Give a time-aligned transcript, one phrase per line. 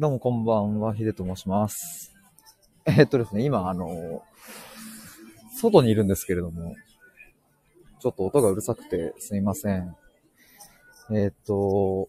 [0.00, 2.14] どうもこんばんは、ヒデと申します。
[2.86, 4.22] えーっとですね、今、あの、
[5.60, 6.74] 外にいるんですけれども、
[7.98, 9.94] ちょっと音がうるさくてすみません。
[11.10, 12.08] えーっと、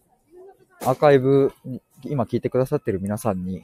[0.80, 3.62] アーカイブに、今聞いてくださってる皆さんに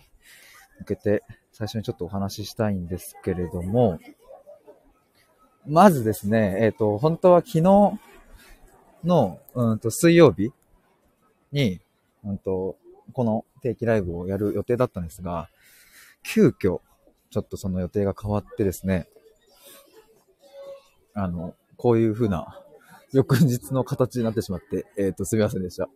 [0.80, 3.98] 向けて、最初にちょっとお話ししたいんですけれども、
[5.66, 10.52] まずですね、えっと、本当は昨日の、うんと、水曜日
[11.50, 11.80] に、
[12.26, 12.76] うんと、
[13.14, 15.48] この定期ライブをやる予定だったんですが、
[16.22, 16.80] 急遽、
[17.30, 19.06] ちょっとその予定が変わってですね、
[21.14, 22.60] あの、こういう風な、
[23.12, 25.88] 翌日の形になってしまって、えっ、と、すみませんでした。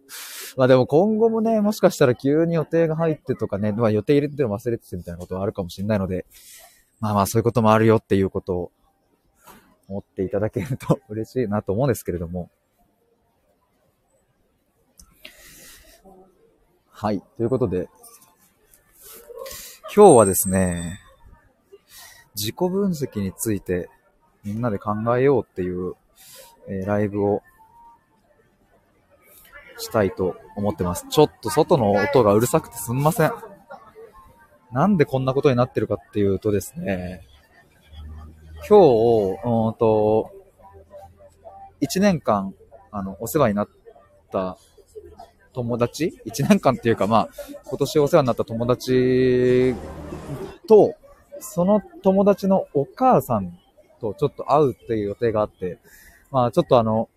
[0.56, 6.26] まあでも今後もね、もしかしたら急に予定が入ってとかね、まあ予定入れてても忘れててみたいなことはあるかもしれないので、
[7.00, 8.72] まあまあそういうこともあるよっていうことを
[9.88, 12.50] 思っていただけると 嬉しいなと思うんですけれども、
[17.02, 17.20] はい。
[17.36, 17.88] ということで、
[19.92, 21.00] 今日はですね、
[22.36, 23.90] 自己分析について
[24.44, 25.94] みんなで考えようっていう、
[26.68, 27.42] えーライブを
[29.78, 31.04] したいと思ってます。
[31.10, 33.32] ちょっと外の音がうるさくてすんません。
[34.70, 37.26] なんでこんなことになってるかっていうとですね、
[38.58, 40.30] 今日、うーんと、
[41.80, 42.54] 1年間、
[42.92, 43.68] あの、お世話になっ
[44.30, 44.56] た
[45.52, 47.28] 友達 ?1 年間っていうかまあ、
[47.64, 49.74] 今年お世話になった友達
[50.66, 50.94] と、
[51.40, 53.58] その友達のお母さん
[54.00, 55.78] とちょっと会うっていう予定があって、
[56.30, 57.08] まあちょっとあの、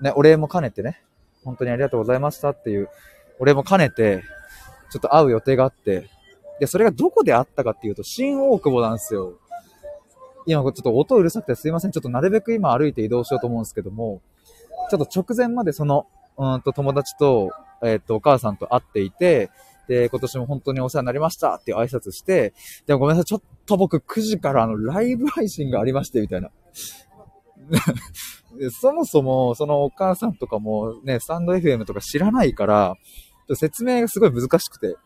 [0.00, 1.02] ね、お礼も兼ねてね、
[1.44, 2.88] 本当にありがとうございましたっていう、
[3.38, 4.22] お礼も兼ねて、
[4.90, 6.08] ちょっと会う予定があって、
[6.60, 9.34] で、それがどこであったかっていうと、新大久保なんですよ。
[10.46, 11.90] 今ちょっと音うるさくてすいません。
[11.90, 14.20] ちょっとなるべく今歩いて移動しようと思うんですけども、
[14.90, 16.06] ちょっと直前までその、
[16.36, 17.50] うんと友達と、
[17.82, 19.50] えっ、と、お母さんと会っていて、
[19.88, 22.54] で、今年も本当にお世話になりましたっていう挨拶して、
[22.86, 26.50] でもごめんなさい、ちょっと僕9時からあの、ライブ配信がありまして、みたいな。
[28.80, 32.96] そもそも、そのお母さんとかもね、スタンド FM とか知らないから、
[33.54, 34.96] 説明がすごい難しくて。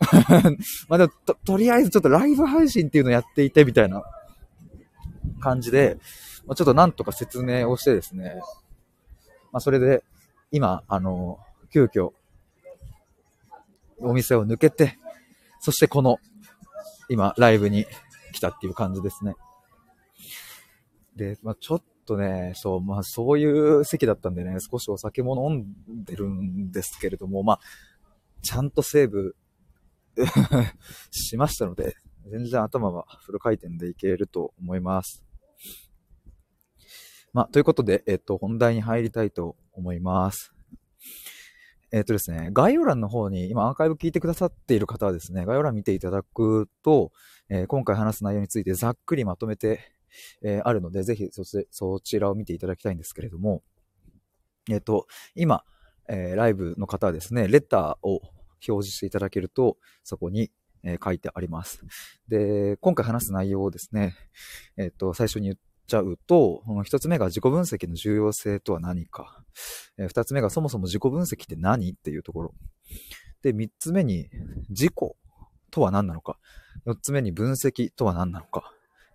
[0.88, 4.02] まあでもと、とりあえずちょっとライブ配信っていうのをやっていて、みたいな
[5.40, 5.98] 感じで、
[6.46, 8.40] まあ、ちょっとなんとか説明をしてですね、
[9.52, 10.02] まあそれで、
[10.52, 11.38] 今、あの、
[11.72, 12.12] 急遽、
[14.00, 14.98] お店を抜けて、
[15.60, 16.18] そしてこの、
[17.08, 17.86] 今、ライブに
[18.32, 19.34] 来たっていう感じですね。
[21.16, 27.60] で、まあちょっとね、そう、まあそういう席だったんでね、少しお酒も飲んでるんですけれども、まあ、
[28.42, 29.36] ちゃんとセーブ
[31.10, 31.96] しましたので、
[32.26, 35.29] 全然頭はフル回転でいけると思います。
[37.32, 40.52] まあ、ということで、えっと、本題に入りたいと思います。
[41.92, 47.12] えっとですね、概要欄の方に、今アーカイブ聞いてくださっている方はですね、概要欄見ていただくと、
[47.48, 49.80] えー今回話す内容についてざっくりまとめて、
[50.42, 53.62] えーあるので、ぜひそちそちらを見ていただきたいんですけれども、
[54.68, 55.64] えっと、今、
[56.08, 58.20] えライブの方はですね、レターを
[58.68, 60.50] 表示していただけると、そこに、
[60.82, 61.82] え書いてあります。
[62.28, 64.14] で、今回話す内容をですね、
[64.78, 65.56] えっと、最初に言っ
[65.90, 69.42] ちゃうと、この一つ目が自己分析の重要性とは何か。
[69.98, 72.54] えー二つ目がそもそも自己分析って何っていうところ。
[73.42, 74.28] で、三つ目に
[74.68, 74.92] 自己
[75.70, 76.38] とは何なのか。
[76.86, 78.72] 四つ目に分析とは何なのか。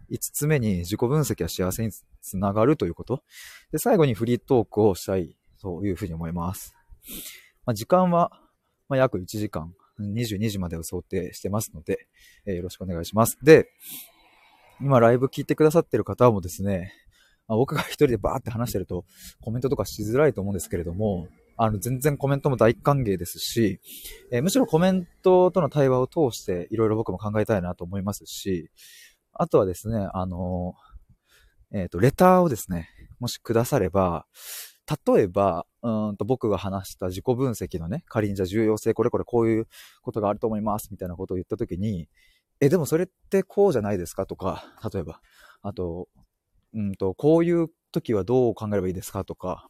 [0.10, 1.92] 五つ目に自己分析は幸せに
[2.22, 3.24] つながるということ。
[3.72, 6.76] で、最後にフリートークをしたいというふうに思います。
[7.66, 8.32] まあ、時間は、
[8.88, 12.08] まあ、約1時間、22時までを想定してますので、
[12.46, 13.38] えーよろしくお願いします。
[13.42, 13.70] で、
[14.82, 16.94] 今ライブ聞いてくださってる方もですね、
[17.48, 19.06] まあ、僕が一人でバーって話してると
[19.42, 21.28] コメントとかしづらいと思うんですけれども、
[21.58, 23.80] あの、全然コメントも大歓迎ですし、
[24.32, 28.70] えーむしろコメントとの対話を通していろいろ僕も考えたいなと思いますし、
[29.32, 30.96] あとはですね、あのー
[31.72, 34.26] えっ、と、レターをですね、もしくだされば、
[35.08, 39.68] 例えば、うんと僕が話した自己分析のね、仮にじゃ重要性、これこれこういう
[40.02, 42.08] ことがあると思います、みたいなことを言ったときに、
[42.62, 44.26] え、でもそれってこうじゃないですか？
[44.26, 45.22] とか、例えば、
[45.62, 46.08] あと、
[46.74, 49.26] うんと、こういう時はどう考えればいいですか？
[49.26, 49.68] とか、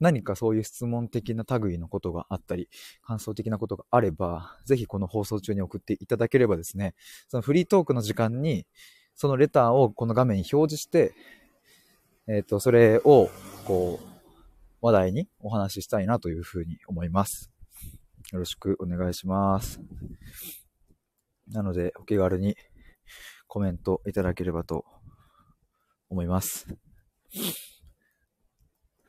[0.00, 2.68] 何かそういう質問的な類のことがあったり、
[3.02, 6.94] 感想的なことがあれば、ぜひこの放送中に送っていただければですね、
[7.28, 8.66] そのフリートークの時間に、
[9.14, 11.14] そのレターをこの画面に表示して、
[12.26, 13.30] えっ、と、それを、
[13.64, 14.06] こう、
[14.80, 17.50] 話題にお話ししたいなというふうに思います。
[18.32, 19.78] よろしくお願いします。
[21.48, 22.56] なので、お気軽に
[23.46, 24.84] コメントいただければと
[26.08, 26.66] 思います。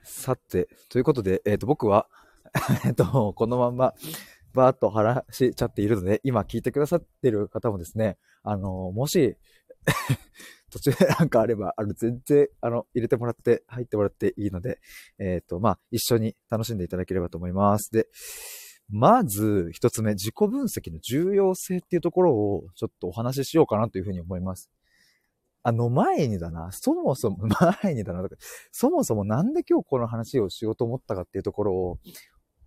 [0.03, 2.07] さて、ということで、えっ、と、僕は、
[2.85, 3.93] えっと、このまんま
[4.53, 9.35] バーっと話しちゃっているので、今聞いてくださってる方もですね、あの、もし
[10.71, 14.79] 途中でなんかあれば、あの、全然、あの、入れてもらって、入ってもらっていいので、
[15.19, 17.91] えっ、ー、と、まあ、一緒に楽しんでいただければと思います。
[17.91, 18.07] で、
[18.89, 24.69] まず、一つ目、自己分析の重要性っていうところを、ちょっとお話ししようかなというふうに思います。
[25.63, 27.47] あの前にだな、そもそも、
[27.83, 28.27] 前にだな、
[28.71, 31.99] そもそもなんで今日この話をしようと思ったかっていうところを、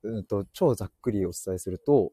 [0.03, 2.13] うんと、超ざっくりお伝えすると、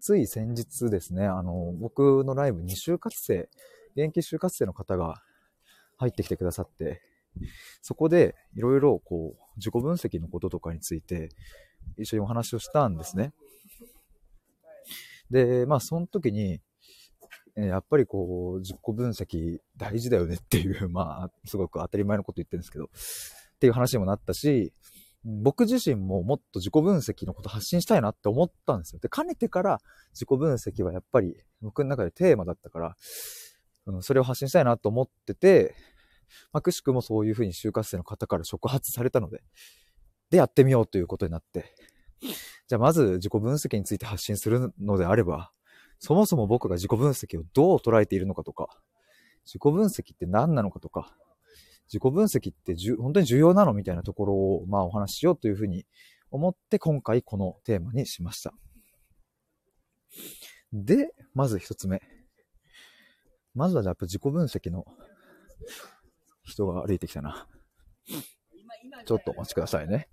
[0.00, 3.48] つい先日ですね、あの、僕のライブに就活生、
[3.92, 5.22] 現役就活生の方が
[5.96, 7.00] 入ってきてくださって、
[7.82, 11.28] そこでいろいろこう、自己分析のこととかについて
[11.98, 13.32] 一緒にお話をしたんですね。
[15.30, 16.60] で、まあその時に、
[17.56, 22.88] やっぱりこう、自己分析大事だよねっていう、 まあ、すごく当たり前のこと言ってるんですけど、っ
[23.58, 24.74] ていう話にもなったし、
[25.24, 29.00] 僕自身ももっと自己分析のこと発信したいなって思ったんですよ。
[29.00, 29.80] で、かねてから
[30.12, 32.96] 自己分析はやっぱり僕の中でテーマだったから、
[33.86, 35.74] うん、それを発信したいなと思ってて、
[36.52, 39.42] まあ、くしくもそういうふうに就活生の方から触発されたので、
[40.30, 41.74] で、やってみようということになって、
[42.68, 45.52] じゃあまず自己分析について発信するのであれば、
[45.98, 48.68] そもそも僕が自己分析をどう捉えているのかとか、
[49.44, 51.16] 自己分析って何なのかとか、
[51.86, 55.86] 自己分析って本当に重要なのみたいなところを、まあお話ししようというふうに
[56.30, 58.52] 思って今回このテーマにしました。
[60.72, 62.02] で、まず一つ目。
[63.54, 64.84] まずはじゃあやっぱ自己分析の
[66.44, 67.46] 人が歩いてきたな。
[69.04, 70.08] ちょっとお待ちくださいね。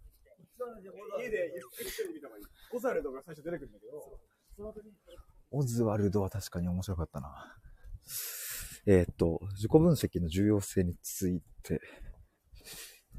[2.72, 4.20] オズワルドが最初出てくるんだけど、
[5.52, 7.56] オズワルドは確かに面白かったな。
[8.86, 11.82] えー、っと、自己分析の重要性について、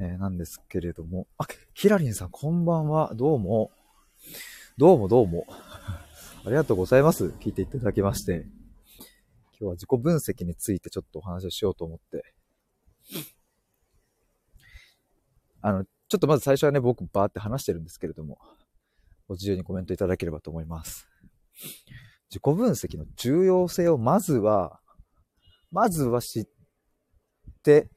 [0.00, 3.14] えー、なんですけれども、あ、ヒラリンさんこんばんは。
[3.14, 3.70] どうも。
[4.76, 5.46] どうもどうも。
[6.44, 7.28] ありがとうございます。
[7.40, 8.44] 聞いていただきまして。
[9.52, 12.34] 今日は自己分析についてちょっとお話をしようと思って。
[15.62, 18.38] あの、ちょっとまず最初はね、僕バーって話してるんですけれども、
[19.26, 21.08] ご自由にコメントいただければと思います。
[22.30, 24.78] 自己分析の重要性をまずは、
[25.72, 26.46] まずは知っ
[27.64, 27.88] て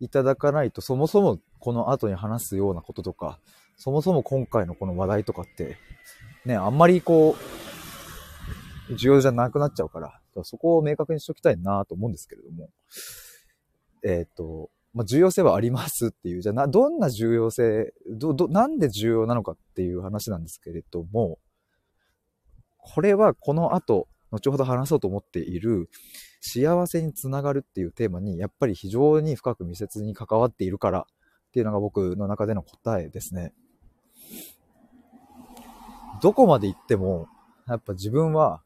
[0.00, 3.38] いただかないと、そもそもこの後に話すようなこととか、
[3.76, 5.76] そもそも今回のこの話題とかって、
[6.44, 7.36] ね、あんまりこ
[8.90, 12.68] う、重要じゃなくなっちゃうから、そこを明確にしときたいなと思うんですけれども、
[14.02, 21.38] えっ、ー、と、まあ、重要性はありますっていう、じゃあな、どんな重要性、ど、ど、なんで重要なのかっていう話なんですけれども、
[22.78, 25.88] これはこの後、後ほど話そうと思っている
[26.40, 33.52] 幸せにつながるっていうテーマにやっぱり非常に深く密接に関わっているからっていうのが僕の中での答えですね。
[36.22, 37.28] どこまで行っても、
[37.66, 38.62] やっぱ自分は、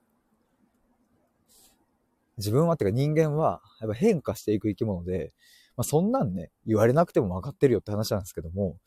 [2.36, 5.32] 自分はっていうか人間はやっぱ変化していく生き物で、
[5.76, 8.78] まあ、そんなんね、言われなくても分かってるよって話なんですけども、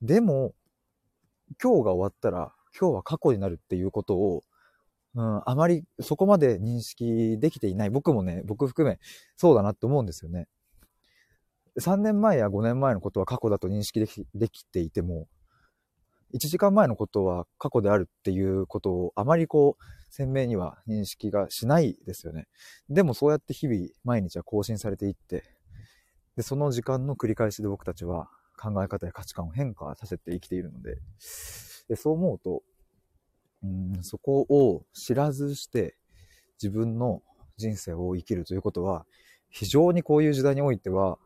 [0.00, 0.54] でも、
[1.62, 4.42] 今日が終わったら、今日は過去になるっていうことを、
[5.14, 7.90] うん、あまりそこまで認識できていない。
[7.90, 8.98] 僕もね、僕含め、
[9.36, 10.48] そうだなって思うんですよね。
[11.80, 15.28] 3年前や5年前のことは過去だと認識できできていても、
[16.34, 22.46] 1時間前のことは過去であるっていうことをあまりこう鮮明には認識がしないですよね。
[22.88, 25.44] でもそうやって日々毎日は更新されていって、
[26.36, 30.96] で、その時間の繰り返しで僕たちは考え方や価値観を変化させて生きているので、
[31.88, 32.62] でそう思うと、
[33.62, 35.96] うん、そこを知らずして
[36.62, 37.22] 自分の
[37.56, 39.04] 人生を生きるということは、
[39.50, 41.18] 非常にこういう時代においては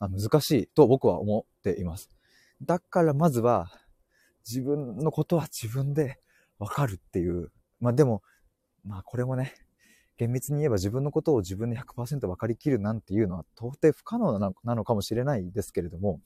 [0.00, 2.10] 難しいと僕は思っています。
[2.62, 3.70] だからまずは
[4.46, 6.18] 自分のことは自分で
[6.58, 7.50] わかるっていう。
[7.80, 8.22] まあでも、
[8.84, 9.54] まあこれもね、
[10.16, 16.20] 厳密に言えば自分のことを自分で100%分かりきるなんていうのは到底不可能なのかもしれないですけれども、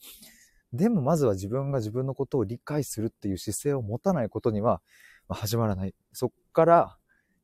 [0.72, 4.82] でもまずは自分が自分のことを理解するっていう姿勢を持たないことには
[5.28, 5.94] 始まらない。
[6.12, 6.98] そっから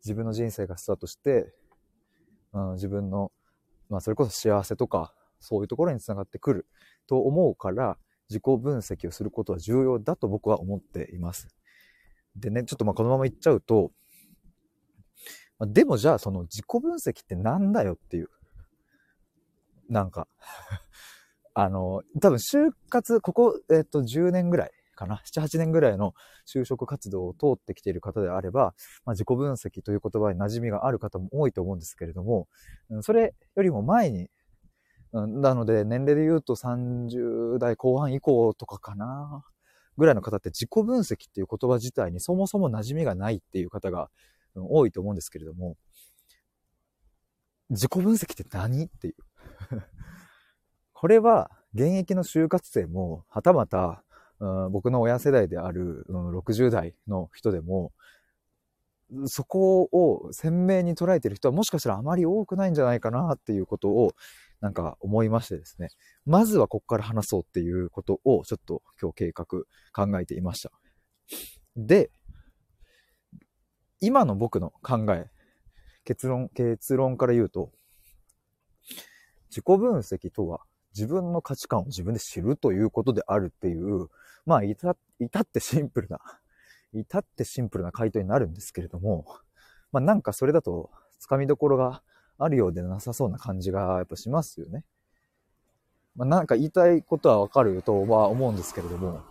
[0.04, 1.54] 自分の人生がスタートして、
[2.52, 3.32] うん、自分の、
[3.88, 6.66] まあそれこそ幸せとか、そういうところにつながってくる
[7.06, 7.96] と思うから、
[8.28, 11.48] 自己分析をすることは重要だと僕は思っています。
[12.36, 13.92] でね、ちょっとまあこのまま言っちゃうと、
[15.60, 18.28] でもじゃあその自己分析ってなんだよっていう。
[19.88, 20.26] なんか
[21.54, 25.22] あの、多分就活、ここ、えっと、10年ぐらいかな。
[25.24, 26.14] 7、8年ぐらいの
[26.52, 32.48] 就職活動を通ってきている方であれば、まあ、自己分析という言葉に馴染みがある方も多いと思うんですけれども、
[33.02, 34.30] それよりも前に、
[35.12, 39.44] なので、年齢で言うと30代後半以降とかかな。
[39.96, 44.10] ぐらいの方って自己分析っていう言葉自体にそもそも馴染みがないっていう方が
[44.56, 45.76] 多いと思うんですけれども、
[47.70, 49.14] 自己分析って何っていう。
[50.92, 54.04] これは現役の就活生も、はたまた、
[54.40, 57.92] うん、僕の親世代である、うん、60代の人でも、
[59.26, 64.12] そこを鮮明に捉えてる人はもしかしたらあまり多くないんじゃないかなっていうことを
[64.60, 65.88] なんか思いましてですね。
[66.24, 69.44] まずはここから話そうっていうことをちょっと今日計画
[69.92, 70.72] 考えていました。
[71.76, 72.10] で、
[74.04, 75.30] 今の僕の考え、
[76.04, 77.72] 結論、結論から言うと、
[79.48, 80.60] 自己分析とは
[80.94, 84.08] 自分の価値観を自分で知るということであるっていう、
[84.44, 86.18] まあ、いた、至ってシンプルな、
[86.92, 89.24] 至ってシンプルな回答になるんですけれども、
[89.90, 92.02] まあなんかそれだと、つかみどころが
[92.36, 94.84] あるようでなさそうな感じがやっぱしますよね。
[96.14, 99.22] まあなんか言いたいことはわかるとは思うんですけれども、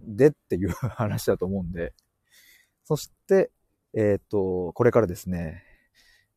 [0.00, 1.94] でっていう話だと思うんで、
[2.84, 3.50] そして、
[3.96, 5.62] えっ、ー、と、これからですね、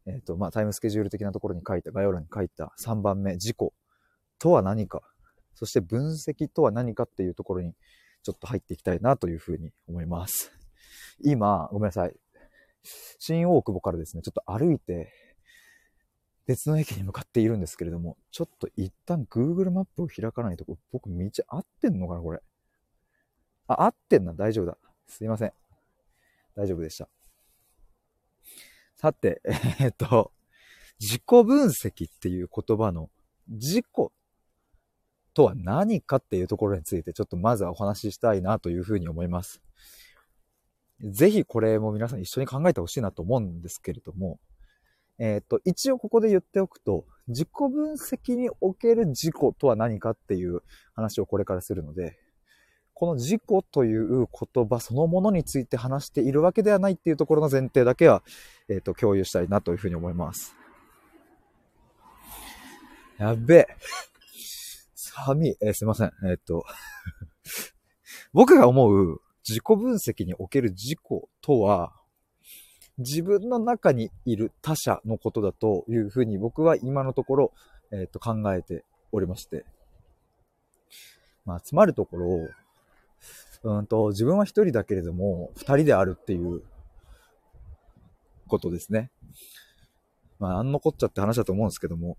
[0.06, 3.74] えっ、ー、と、まあタイムスケジュール的なところに書いた、概要欄に書いた3番目、事故
[4.40, 5.02] とは何か、
[5.56, 7.74] そして分析とは何かっていうところに
[8.22, 10.52] ちょっと入っていきたいなというふうに思います。
[11.24, 12.16] 今、ごめんなさい。
[13.20, 15.12] 新大久保からですね、ちょっと歩いて
[16.46, 22.40] 別の駅に向かっているんですけれども、ちょっと一旦 Google マップを開かないと、僕道合ってんのかなこれ。
[23.68, 24.34] あ、合ってんな。
[24.34, 24.78] 大丈夫だ。
[25.08, 25.54] すいません。
[26.56, 27.10] 大丈夫でした。
[28.98, 29.42] さて、
[29.80, 30.34] え、っと、
[31.00, 33.10] 自己分析っていう言葉の
[33.48, 33.86] 自己
[35.36, 39.62] とは何かっていうところについてちょっとまずはお話ししたいなというふうに思います。
[41.00, 44.40] ぜひこれも皆さん一緒に考えてほしいなと思うんですけれども、
[45.20, 50.64] えっ、と、一応ここで言っておくと、自己分析における自己とは何かっていう
[50.94, 52.18] 話をこれからするので、
[53.00, 58.24] この自己という言葉そのものについて話しているわけではないっていうところの前提だけは、
[58.70, 60.56] えっ、ー、と、共有したいなというふうに思います。
[63.20, 63.68] やべえ。
[64.96, 65.58] 寒い。
[65.62, 66.12] えー、すいません。
[66.24, 66.66] えー、っ と
[68.34, 71.00] 僕が思う自己分析における自己
[71.42, 71.94] とは、
[72.98, 77.54] 自分の中にいる他者のことだというふうに僕は今のところ、
[77.92, 79.66] えっと考えておりまして。
[81.46, 82.50] まあ、つまるところ、
[83.64, 86.64] うんと、自分は一人だけれども、二人であるっていう
[88.48, 89.12] ことですね。
[90.40, 92.18] まあ、あんのこっちゃって話だと思うんですけども、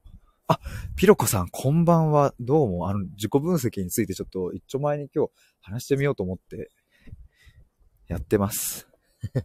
[0.49, 0.61] あ、
[0.97, 2.35] ピロコさん、こんばんは。
[2.41, 5.31] どうも、あの、自己分析についてちょっと一丁前に今日
[5.61, 6.71] 話してみようと思って
[8.07, 8.89] やってます。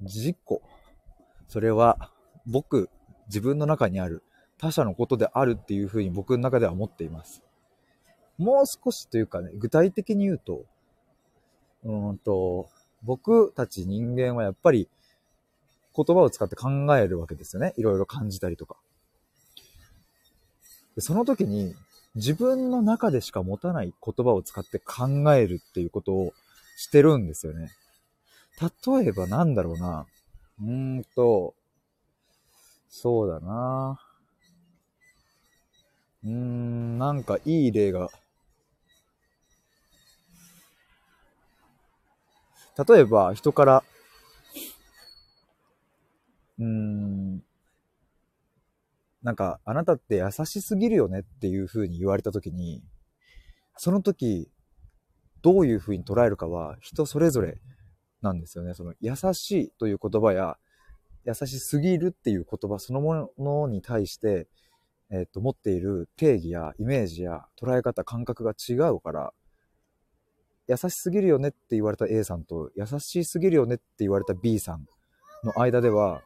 [0.00, 0.36] 自己。
[1.46, 2.12] それは、
[2.44, 2.90] 僕、
[3.28, 4.24] 自分の中にある
[4.58, 7.43] 他者のことであるっていうふうに僕の中では思っています。
[8.38, 10.64] もう少しというかね、具体的に言うと、
[11.84, 12.68] うんと、
[13.02, 14.88] 僕たち人間はやっぱり
[15.94, 17.74] 言葉を使って考えるわけですよね。
[17.76, 18.76] いろいろ感じたりとか。
[20.96, 21.74] でその時に
[22.14, 26.32] 自分の中でしか持たない言葉を使って考えるっていうことを
[26.76, 27.70] してるんですよね。
[28.60, 30.06] 例えばなんだろうな。
[30.62, 31.54] うーんと、
[32.88, 34.00] そうだな。
[36.24, 38.10] うーん、なんかいい例が。
[42.76, 43.84] 例えば人から
[46.58, 47.42] うーん、
[49.22, 52.82] なんか、あなたって優しすぎるよねっていう風に言われた時に、
[53.76, 54.50] その時、
[55.42, 57.58] どういう風に捉えるかは人それぞれ
[58.22, 58.72] なんですよね。
[58.74, 60.56] その優しいという言葉や、
[61.26, 64.46] 優しすぎるっていう言葉そのものに対して、
[65.10, 69.32] えっ、と、持っている定義やイメージや捉え方、感覚が違うから、
[70.66, 74.86] 優しすぎるよねって言われた A さんと、優しすぎるよねって言われた B さん
[75.44, 76.22] の間では、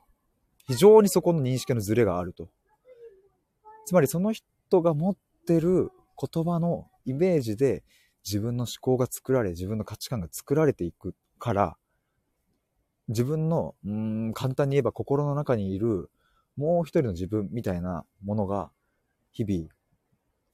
[0.66, 2.48] 非常にそこの認識のズレがあると。
[3.86, 5.16] つまりその人が持っ
[5.46, 5.90] てる
[6.20, 7.82] 言葉のイメージで
[8.24, 11.76] 自分の思考が作られ、自分の価値観が作られていくから、
[13.08, 16.10] 自分の、うん、簡単に言えば心の中にいる
[16.58, 18.70] もう一人の自分みたいなものが、
[19.30, 19.68] 日々、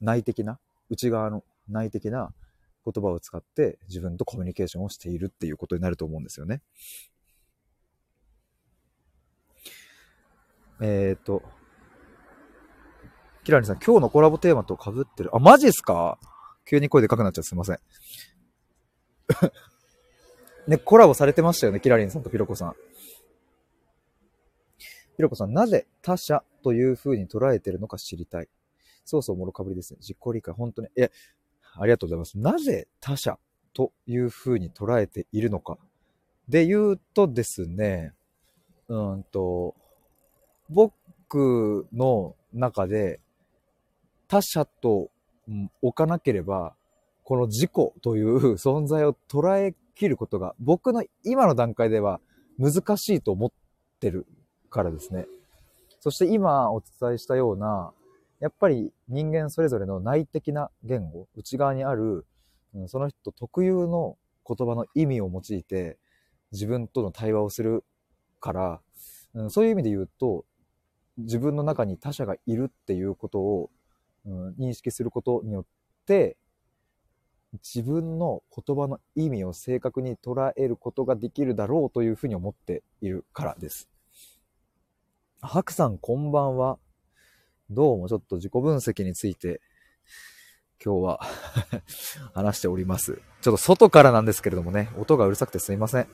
[0.01, 0.61] 内的な、
[0.91, 2.35] 内側の内的な
[2.85, 6.63] 言葉を使って自分とコミュニケーションをしているっていうことになると思うんですよね。
[10.81, 11.43] えっ、ー、と、
[13.45, 15.31] キラリンさん、今日のコラボテーマと被ってる。
[15.35, 16.19] あ、マジっすか？
[16.67, 17.79] 急に声でかくなっちゃってすいません。
[20.67, 22.75] ね、コラボされてましたよね、キラリンさんとピロコさん。
[25.17, 28.49] ピロコさん、なぜ他者という風に捉えてるのか知りたい。
[29.05, 30.01] そうそう、もろかぶりですね。
[30.01, 30.89] 実行理解、本当に。
[30.97, 31.11] え、
[31.77, 32.39] ありがとうございます。
[32.39, 33.39] なぜ他者
[33.73, 35.79] というふうに捉えているのか。
[36.49, 38.13] で言うとですね、
[38.89, 39.75] うんと、
[40.69, 43.21] 僕の中で
[44.29, 45.11] 他者と
[45.83, 46.75] 置かなければ、
[47.23, 47.71] この自己
[48.03, 52.21] という 存在を捉えきることが僕の今の段階では
[52.59, 53.53] 難しいと思っ
[54.01, 54.27] てる
[54.71, 55.27] からですね。
[56.01, 57.93] そして今お伝えしたような、
[58.45, 62.27] やっぱり人間それぞれの内的な言語、内側にある、
[62.89, 65.97] その人特有の言葉の意味を用いて
[66.53, 67.85] 自分との対話をする
[68.41, 68.81] から、
[69.49, 70.45] そういう意味で言うと、
[71.17, 73.71] 自分の中に他者がいるっていうことを、
[74.59, 75.65] 認識することによっ
[76.05, 76.37] て、
[77.55, 83.89] 自分の言葉の意味を正確に捉えることができるだろうというふうに思っているからです。
[85.41, 86.79] 白さんこんばんは。
[87.71, 89.61] どうもちょっと自己分析について
[90.85, 91.21] 今日は
[92.35, 93.23] 話しております。
[93.41, 96.09] ちょっと外からなんですけれどもね、音がうるさくてすいません。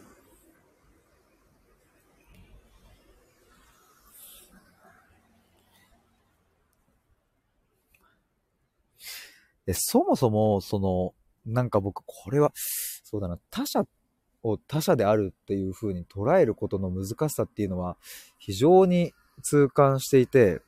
[9.66, 11.14] で、そもそも、その、
[11.46, 13.84] なんか僕、これは、そうだな、他者
[14.42, 17.96] を他者であるっていう風に捉えることの難しさっていうのは、
[18.38, 20.60] 非常に痛感していて、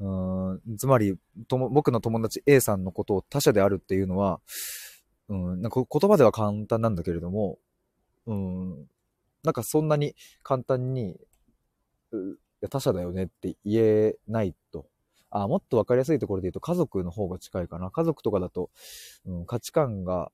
[0.00, 4.40] うん、つまり、とも、僕の友達 A さんのことを他者であるっていうのは、
[5.28, 7.58] うん、なんか言葉では簡単なんだけれども、
[8.26, 8.86] うん、
[9.42, 11.18] なんかそんなに簡単に、
[12.70, 14.86] 他者だよねって言えないと
[15.30, 17.90] あ、もっとわかりやすいところで言うと家族の方が近いかな。
[17.90, 18.70] 家族とかだと、
[19.26, 20.30] うん、価値観が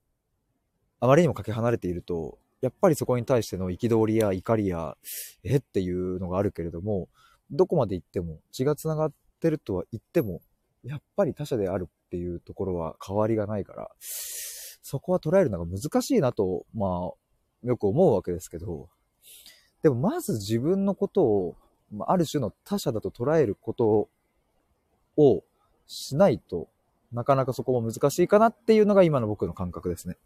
[1.00, 4.96] あまりにもかけ離れていると、やっぱりそこに対しての憤りや怒りや、
[5.42, 5.56] え？
[5.56, 7.08] っていうのがあるけれども、
[7.50, 9.12] どこまで行っても、血が繋がっ
[9.44, 10.40] てるとは言っても、
[10.82, 18.88] やっぱり他者であるっていうところは変わりがないから、そこは捉えるのが難しいなと、まあ、よく思うわけですけど、
[19.82, 21.56] でもまず自分のことを、
[22.06, 24.08] ある種の他者だと捉えること
[25.16, 25.44] を
[25.86, 26.68] しないと
[27.12, 30.16] なかなかそこも難しいかなっていうのが今の僕の感覚ですね。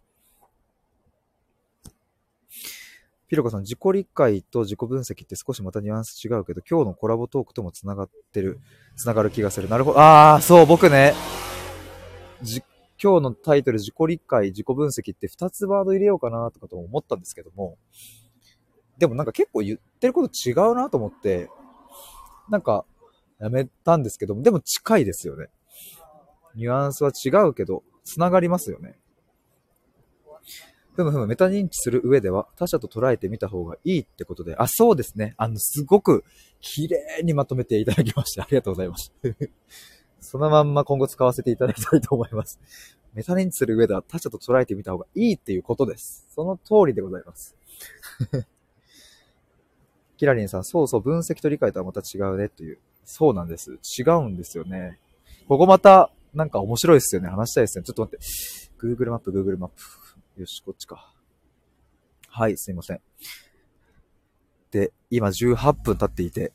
[3.28, 8.58] ピロコさん、自己理解と自己分析って少しまたニュアンス違うけど、今日のコラボトークとも繋がってる、
[8.96, 9.68] 繋がる気がする。
[9.68, 10.00] なるほど。
[10.00, 11.12] ああ、そう、僕ね、
[12.40, 12.62] じ、
[13.02, 17.76] 今日のタイトル、自己理解、自己分析って2つワード入れようかなとかと思ったんですけども、
[18.96, 21.50] でもなんか結構言ってること違うなと思って、
[22.48, 22.86] なんか、
[23.38, 25.48] やめたんですけども、でも近いですよね。
[26.54, 28.98] ニュアンスは違うけど、繋がりますよね。
[30.98, 35.34] ふむふむ、メタ認知する上では他者と捉えてみた方がいいってことで、あ、そうですね。
[35.37, 36.24] あの、すごく
[36.61, 38.42] 綺麗にまとめていただきました。
[38.42, 39.12] ありがとうございます。
[40.20, 42.58] そのまんま今後使わせていただきたいと思います。
[43.14, 46.26] メタ認知する上では他者と捉えてみた方がいいっていうことです。
[46.34, 47.56] その通りでございます。
[50.18, 52.78] キラリンさん、そうそう、分析と理解とはまた違うねという。
[53.04, 53.78] そうなんです。
[53.98, 54.98] 違うんですよね。
[55.46, 57.28] ここまた、なんか面白いですよね。
[57.28, 57.84] 話したいですね。
[57.84, 58.24] ちょっと待って。
[58.84, 60.08] Google マップ、Google マップ。
[60.38, 61.12] よし、こっちか。
[62.29, 63.01] はい、すいません。
[64.70, 66.53] で、今18分経っていて、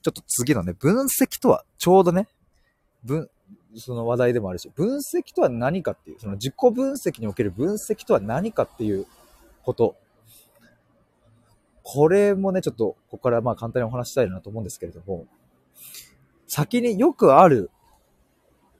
[0.00, 2.28] ちょっと次のね、分析とは、ちょうどね、
[3.04, 3.28] 分、
[3.76, 9.06] その話題でもあるし、分析とは何かっていう、その自己分析における分析とは何かっていう
[9.64, 9.96] こと。
[11.82, 15.26] これもね、ちょっと、ここからまあ簡単にお話したいなと思うんですけれども、
[16.46, 17.70] 先によくある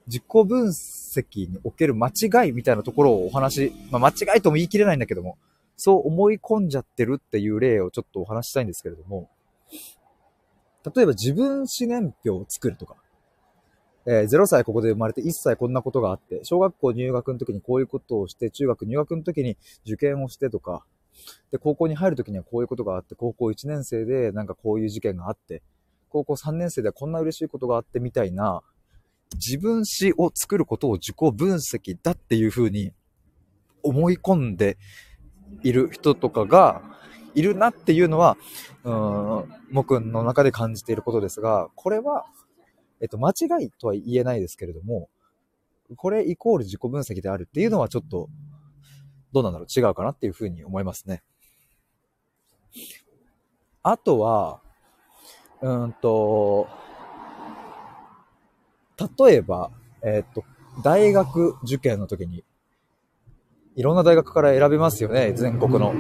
[0.07, 0.73] 自己分
[1.11, 5.39] 析における間違いみたいなところをお話、まあ、間違いとも言い切れないんだけども、
[5.77, 9.31] そう思い込んじゃってるっていう例をちょっとお話したいんですけれども、
[10.95, 12.97] 例えば自分史年表を作るとか、
[14.07, 20.85] えー、0歳ここで生まれて1歳こんなことがあって、小学校入学の時にこういうことをして、中学入学の時に受験をしてとか、
[21.51, 25.63] で、高校に入る時にはこういうことがあって、高校1年生でなんかこういう事件があって、
[26.09, 28.63] 高校3年生ではこんな嬉しいことがあってみたいな、
[29.35, 32.93] 自分史を作ることを自己分析だっていう風に
[33.83, 34.77] 思い込んで
[35.63, 36.83] いる人とかが
[37.35, 38.37] いるなっていうのは、
[38.85, 42.25] うん、僕の中で感じていることですが、これは、
[43.01, 45.09] えっと、間違いとは言えないですけれども、
[45.97, 48.29] これイコール自己分析であるっていうのはちょっと、
[49.33, 51.23] どうなんだろう違うかなっていうふうに思いますね。
[53.83, 54.61] あとは、
[55.63, 56.69] うんと、
[59.19, 59.71] 例えば、
[60.03, 60.45] えっ、と、
[60.83, 62.45] 大学受験の時に、
[63.77, 65.95] いろんな大学から選びますよね、全国の。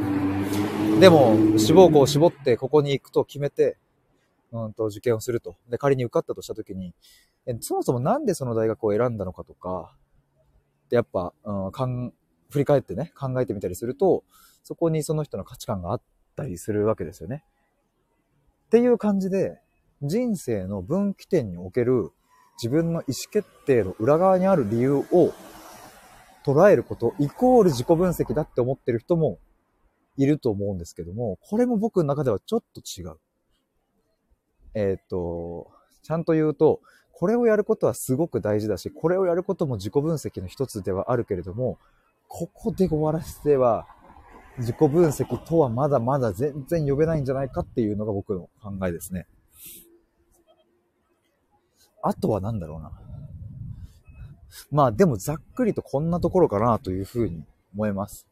[1.00, 3.78] でも、志望校を絞ってここに行くと決めて、
[4.52, 5.56] うんと、受験をすると。
[5.68, 6.94] で、仮に受かったとした時に、
[7.46, 9.94] えそもそもなんでその大学を選んだのかとか、
[10.86, 12.12] ってやっぱ、うん、かん
[12.50, 14.24] 振り返ってね、考えてみたりすると、
[14.62, 16.02] そこにその人の価値観があっ
[16.36, 17.44] たりするわけですよね。
[18.66, 19.60] っていう感じで、
[20.02, 22.10] 人生の分岐点における
[22.60, 25.32] 自分の意思決定の裏側にある理由を
[26.44, 29.38] 捉えることイコール自己分析だって思ってる人も
[30.18, 33.16] いると思うんですけども、これも僕の中ではちょっと違う。
[34.74, 35.70] えっ、ー、と、
[36.02, 36.80] ちゃんと言うと、
[37.12, 41.78] これをやることはすごく大事だし、これをやることも自己分析の一つではあるけれども、
[42.28, 43.86] ここで終わらせては、
[44.58, 49.26] 自己分析とはまだまだ全然呼べないんじゃないかっていうのが僕の考えですね。
[52.02, 52.92] あとは何だろうな。
[54.70, 58.26] まあでもざっくりとこんなところかなというふうに思います。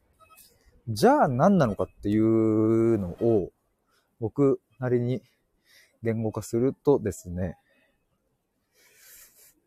[0.89, 3.51] じゃあ何なのかっていうのを
[4.21, 5.23] 僕なりに
[6.03, 7.57] 言語化するとですね、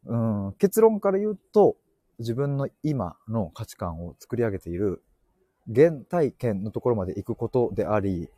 [0.06, 1.76] うん、結論から言うと
[2.20, 5.04] 自分の今の価値観を作り上げている
[5.74, 8.30] 原体験のところまで行くことであり、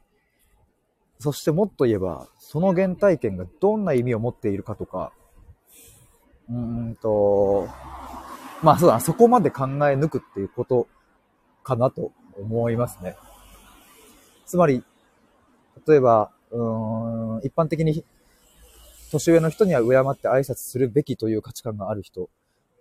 [1.19, 5.13] そしてもっと言えば、その原体験がどんな意味を持っているかとか、
[6.53, 7.67] うんと、
[8.61, 10.87] まあそうだ、そこまで考え抜くっていうこと
[11.63, 13.15] かなと思いますね。
[14.45, 14.83] つまり、
[15.87, 18.05] 例えば、うん、一般的に
[19.11, 22.29] 年上の人には敬って挨拶するべきという価値観がある人。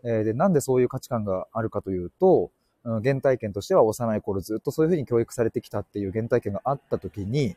[0.04, 2.50] え、で、なんでそういう価値観があるかというと、
[2.84, 7.56] うん、原体験としては幼い頃ずっとそういうふうに教育されてきたっていう原体験があった時に、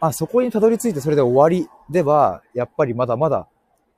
[0.00, 3.48] あ、そこにたどり着いてそれで終わりでは、やっぱりまだまだ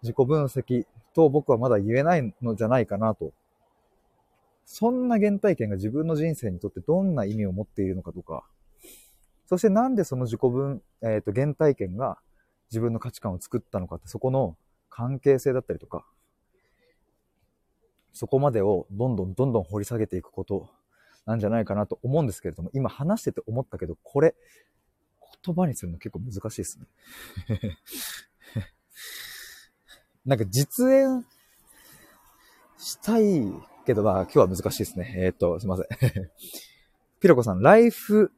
[0.03, 3.33] 自己分析と僕はまだ言えないのじゃないかなと。
[4.65, 8.45] そんな原体験が自分の人生にとってどんな意味を持っているのかとか、
[9.47, 12.19] そしてなんでその自己分、えっ、ー、と、原体験が
[12.71, 14.57] 自分の価値観を作ったのかって、そこの
[14.91, 16.05] 関係性だったりとか、
[18.13, 20.69] そこまでをどんどんどんどん掘り下げていくこと
[21.25, 24.35] なんじゃないかなと思うんですけれども、今話してて思ったけど、これ、
[25.45, 26.87] 言葉にするの結構難しいですね。
[30.29, 31.25] なんか実演
[32.77, 33.51] したい
[33.87, 35.15] けど、まあ今日は難しいですね。
[35.17, 35.87] えー、っと、すいません。
[37.19, 38.31] ピロコさん、ライフ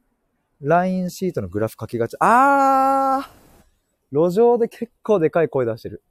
[0.61, 2.15] ラインシートのグラフ書きがち。
[2.21, 6.01] あー路上で結構でかい声出してる。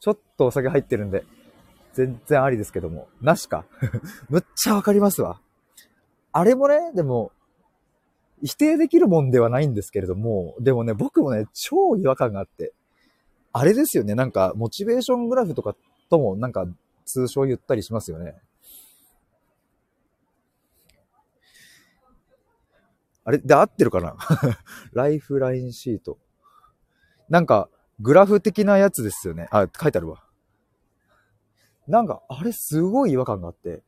[0.00, 1.24] ちょっとお酒入ってるんで、
[1.92, 3.06] 全然ありですけども。
[3.20, 3.64] なしか？
[4.28, 5.40] むっちゃわかりますわ。
[6.32, 7.30] あれもね、でも、
[8.42, 12.74] 否定できるもんではないんですけれども、でもね、僕もね、超違和感があって。
[13.52, 15.76] あれですよね、なんか、モチベーショングラフとか
[16.10, 16.66] とも、なんか、
[17.04, 18.40] 通称言ったりしますよね。
[23.24, 23.38] あれ？
[23.38, 24.16] で合ってるかな？
[24.92, 26.18] ライフラインシート。
[27.28, 27.68] なんか、
[28.00, 29.48] グラフ的なやつですよね。
[29.50, 30.24] あ、書いてあるわ。
[31.86, 33.82] なんか、あれすごい違和感があって。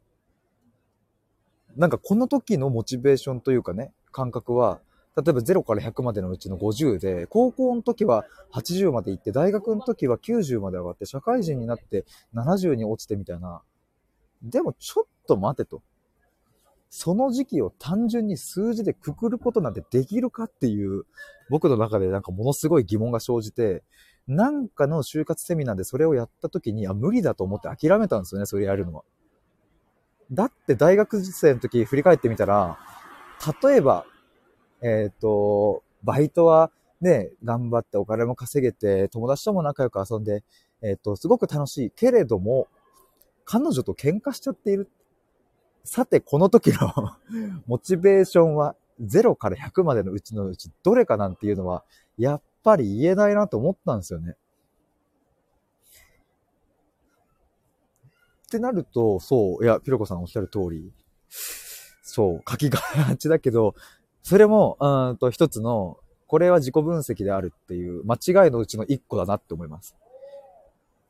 [1.76, 4.80] なんかこの時のモチベーションというかね、感覚は、
[5.16, 13.62] 例えば0から100までのうちの50で、高校の時は80まで行って、大学の時は90まで上がって、社会人になって70に落ちてみたいな。
[14.42, 15.82] でもちょっと待てと。
[16.90, 21.04] その時期を単純に数字でくくることなんてできるかっていう、
[21.50, 23.82] 僕の中でなんかものすごい疑問が生じて、
[24.26, 29.02] なんかの就活セミナーでそれをやった時に、あ、無理だと思って諦めたんですよね、それやるのは。
[30.30, 32.78] だって大学生の時振り返ってみたら、
[33.62, 34.06] 例えば、
[34.82, 40.42] えっ、ー、と、バイトはね、頑張ってお金も稼げて、友達とも仲良く遊んで、
[40.82, 42.68] えっ、ー、と、すごく楽しいけれども、
[43.44, 44.88] 彼女と喧嘩しちゃっている。
[45.84, 46.92] さて、この時の
[47.66, 51.84] モチベーションは0から100までのうちのうちどれかなんていうのは、
[52.16, 54.36] やっぱり言えないなと思ったんですよね。
[58.46, 60.92] ってなると、そう、いや、ピロコさんおっしゃる通り、
[62.02, 62.80] そう、書きが
[63.18, 63.74] ちだけど、
[64.24, 69.94] それも、うんと一つの、これは自己分析であるっていう間違いのうちの一個だなって思います。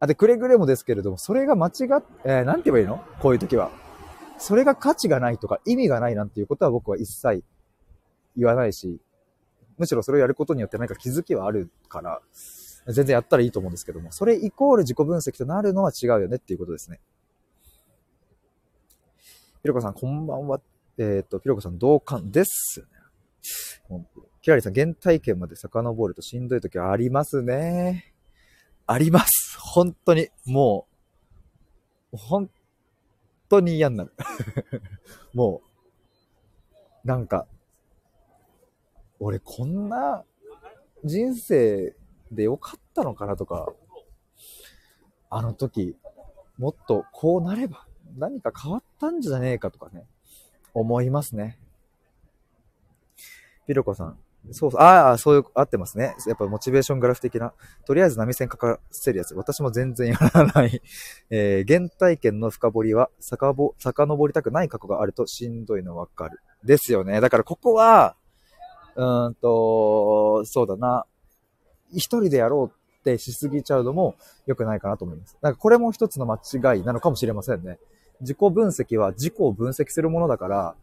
[0.00, 1.72] あ、で、くれぐれもですけれども、それが間違っ、
[2.24, 3.02] えー、なんて言えばいいの？
[3.20, 3.70] こういう時は。
[4.36, 7.44] それが価値がないとか意味がないなんていうことは僕は一切
[8.36, 9.00] 言わないし、
[9.78, 12.20] むしろそれをやることによって何か気づきはあるから、
[12.88, 16.98] 全然やったらいいと思うんですけども、それイコール自己分析となるのは違うよねっていうことですね。
[19.62, 20.60] ひろこさん、こんばんは。
[20.98, 22.84] えっ、ー、と、ひろこさん、同感です
[23.90, 24.06] よね。
[24.42, 28.14] キラリさん、原体験まで遡るとしんどい時ありますね。
[28.86, 29.58] あります。
[29.58, 30.28] 本当に。
[30.44, 30.86] も
[32.12, 32.50] う、本
[33.48, 34.12] 当に嫌になる。
[35.32, 35.62] も
[37.04, 37.46] う、なんか、
[39.20, 40.24] 俺こんな
[41.04, 41.94] 人生
[42.30, 43.72] でよかったのかなとか、
[45.30, 45.96] あの時、
[46.58, 50.06] もっとこうなれば、何か変わったんじゃねえかとかね、
[50.74, 51.58] 思いますね。
[53.66, 54.18] ピロコさん。
[54.50, 56.14] そうそう、ああ、そういう、合ってますね。
[56.26, 57.54] やっぱモチベーショングラフ的な。
[57.86, 59.34] とりあえず波線かかせるやつ。
[59.34, 60.82] 私も全然やらない。
[61.30, 66.40] えー、原体験の深掘りは、坂ぼ、遡りたくない過去があるとしんどいのわかる。
[66.62, 67.20] ですよね。
[67.20, 68.16] だからここは、
[68.96, 71.06] うんと、そうだな。
[71.90, 74.14] 一人でやろうってしすぎちゃうのも
[74.46, 75.36] 良くないかなと思います。
[75.40, 77.78] なんかこれも一つの間違いなのかもしれませんね。
[78.20, 80.74] 自己分析は自己を分析するものだから、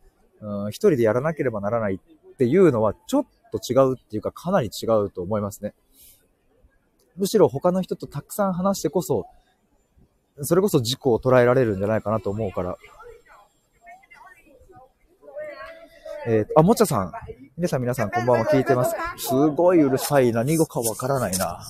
[0.42, 2.00] うん、一人でやらなければならない
[2.42, 5.76] ていうのはちょっと違うっていうかかなり違うと思いますね。
[7.16, 9.28] むしろ他の人とたくさん話してこそ、
[10.42, 12.78] それこそ自己を捉えられるんじゃないかなと思うから。
[16.26, 17.12] えー、あ、もちゃさん。
[17.58, 18.96] 皆さん皆さんこんばんは聞いてます。
[19.18, 20.32] すごいうるさい。
[20.32, 21.70] 何語かわからないな。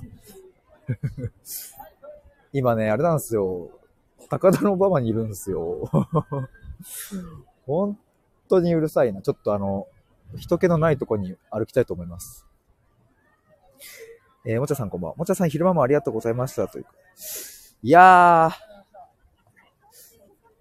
[2.54, 3.72] 今ね、あれなんですよ。
[4.30, 5.90] 高田の馬場にいるんですよ。
[7.68, 8.00] 本
[8.48, 9.22] 当にうるさいな。
[9.22, 9.88] ちょっとあの、
[10.38, 12.46] 人気のないとこに歩きたいと思います。
[14.46, 15.16] えー、もちゃさんこんばんは。
[15.18, 16.68] もちゃさん昼間もありがとうございました。
[16.68, 16.92] というか。
[17.84, 18.54] いやー、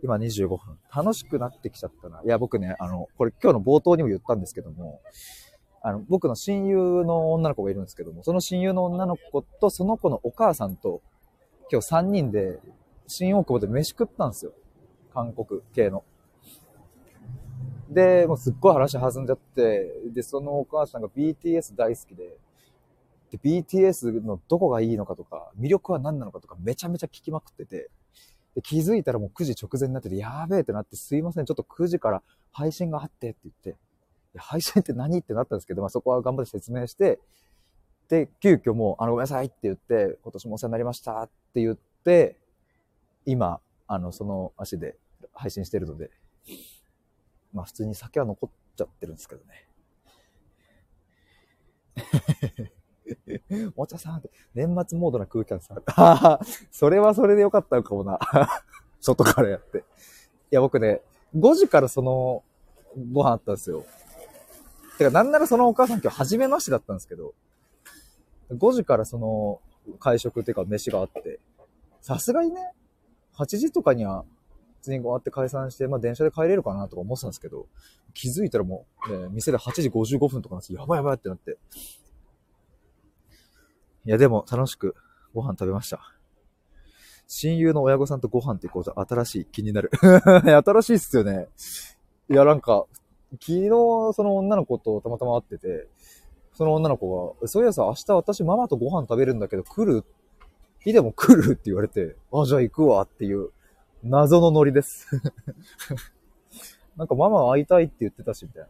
[0.03, 0.59] 今25分。
[0.95, 2.23] 楽しくなってきちゃったな。
[2.25, 5.01] いや、僕ね、あの、これ今日の冒頭にも言ったんですけども、
[5.83, 11.01] あの、僕の親友の女の子がいるんですけども、その親友の女の子とその子のお母さんと、
[11.71, 12.59] 今日3人で
[13.07, 14.53] 新大久保で飯食ったんですよ。
[15.15, 16.05] 韓国系の。
[17.91, 22.39] で、もうすっごい話弾んじゃって、で、そのお母さんが BTS 大好きで、
[23.33, 27.91] で、BTS のどこがいいのかとか、魅力は何なのかとか、めちゃめちゃ聞きまくってて、
[28.55, 32.23] で、気づいたらもう9時直前になってて、やべえってなって、すいません、ちょっと9時から
[32.53, 33.77] 配信があってって言って、
[34.37, 37.19] 配信って何ってなったんですけど、まあそこは頑張って説明して、
[38.09, 42.37] で、急遽もう、あの、ごめんなさいって言って、今年もお世話になりましたって言って、
[43.27, 44.97] 今、あの、その足で
[45.33, 46.11] 配信してるので、
[47.53, 49.71] まあ普通に酒は残っちゃってるんですけどね。
[53.77, 55.75] もちゃさんって、年末モードな空気感さ。
[55.87, 58.19] ああ、それはそれでよかったのかもな。
[59.01, 59.79] 外からやって。
[59.79, 59.83] い
[60.51, 61.03] や、僕ね、
[61.37, 62.45] 5時からその、
[63.13, 63.85] ご飯あったんですよ。
[64.99, 67.35] てか、なんならそのお母さん今日初めましてだったんですけど、
[68.51, 69.61] 5時からその、
[69.99, 71.41] 会食っていうか飯があって、
[72.01, 72.73] さすがにね、
[73.37, 74.25] 8時とかには
[74.81, 77.67] 通に終わって解散して、まあ電車で帰れるかなとか思ってたんですけど、
[78.15, 81.59] 気づいたらもう、ね、店で8時55分とかなんですやばいやばいってなって。
[84.07, 84.97] いや、でも楽しく
[85.35, 86.01] ご飯食べました。
[87.27, 89.91] 親友の親御さんとご飯ってこう新しい気になる。
[90.03, 91.49] 新しいっすよね。
[92.29, 92.87] いや、なんか、
[93.33, 95.87] 昨日その女の子とたまたま会ってて、
[96.55, 100.05] その女の子が、そういやさ、明日私ママとご飯食べるんだけど来る？
[100.81, 101.53] 日でも来る？
[101.53, 103.51] って言われて、あ、じゃあ行くわっていう
[104.03, 105.07] 謎のノリです。
[106.97, 108.69] なんかママ会いたいって言ってたし、みたいな。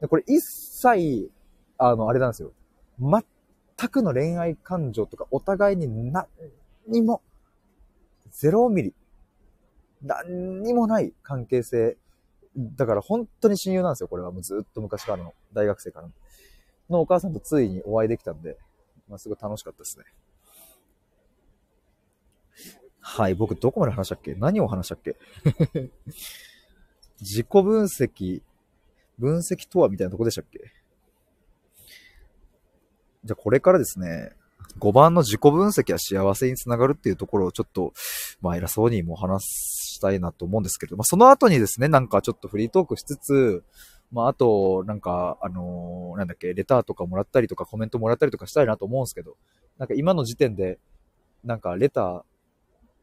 [0.00, 1.30] で、これ一切、
[1.76, 2.52] あの、あれなんですよ。
[2.98, 6.26] 全くの恋愛感情とかお互いに何
[6.86, 7.22] にも、
[8.30, 8.94] ゼロミリ、
[10.02, 11.96] 何にもない関係性。
[12.56, 14.32] だから本当に親友なんですよ、これは。
[14.32, 16.12] もうずっと昔からの、大学生からの。
[16.90, 18.56] のお母さんとついにお会いできたんで、
[19.08, 20.04] まあ、すごい楽しかったですね。
[23.00, 24.34] はい、僕どこまで話したっけ？
[24.34, 25.16] 何を話したっけ？
[27.20, 28.42] 自己分析、
[29.18, 30.72] 分析とはみたいなとこでしたっけ？
[33.24, 34.32] じゃあこれからですね、
[34.78, 37.92] 5番の自己分析は幸せにつながるっていうところをちょっと、
[38.40, 39.44] まあ偉そうにも話
[39.96, 43.64] したいなと思うんですけど、まあその後にですね、なんかちょっとフリートークしつつ、
[44.12, 49.36] まああと、なんか、あのー、なんだっけ、レターとかもらったりとかコメントもらったりとかしたいなと思うんですけど、
[49.76, 50.78] なんか今の時点で、
[51.44, 52.22] なんかレター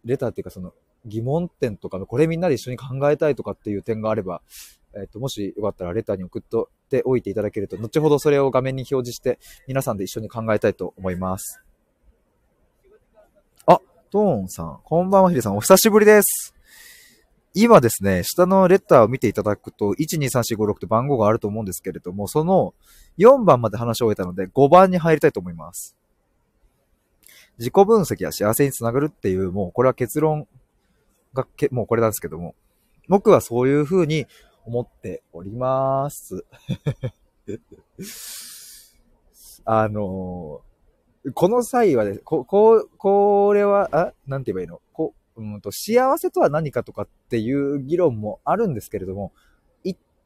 [0.05, 0.73] レターっていうかその
[1.05, 4.41] 疑問点とかのこれみんなで一緒に考えたいとかっていう点があれば、
[4.95, 6.41] えっ、ー、と、もしよかったらレターに送っ
[6.89, 11.61] ておいていただけると、後ほどそれを画面に表示して皆さんで一緒に考えたいと思います。
[13.65, 16.53] あ、トーンさん、こんばんはヒデさん、お久しぶりです。
[17.53, 22.73] 今ですね、下のレターを見ていただくと、123456って番号があると思うんですけれども、その
[23.17, 25.95] 4番まで話を終えたので、5番に入りたいと思います。
[27.57, 30.47] 自己分析は幸せにつながるっていう、もうこれは結論
[31.33, 32.55] がけ、もうこれなんですけども、
[33.07, 34.25] 僕はそういう風に
[34.65, 36.45] 思っております。
[39.65, 44.79] あのー、この際はね、こ、こう、これは、あ、なんて言えばいいの？
[44.93, 49.33] こ、うんと、幸せとは何かとかっていう議論もあるんですけれども、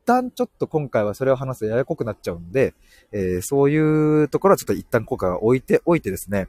[0.10, 2.74] 旦ちょっと今回はそれを話すとややこくなっちゃうんで、
[3.12, 6.48] えー、そういうところはちょっと一旦効果を置いておいてですね、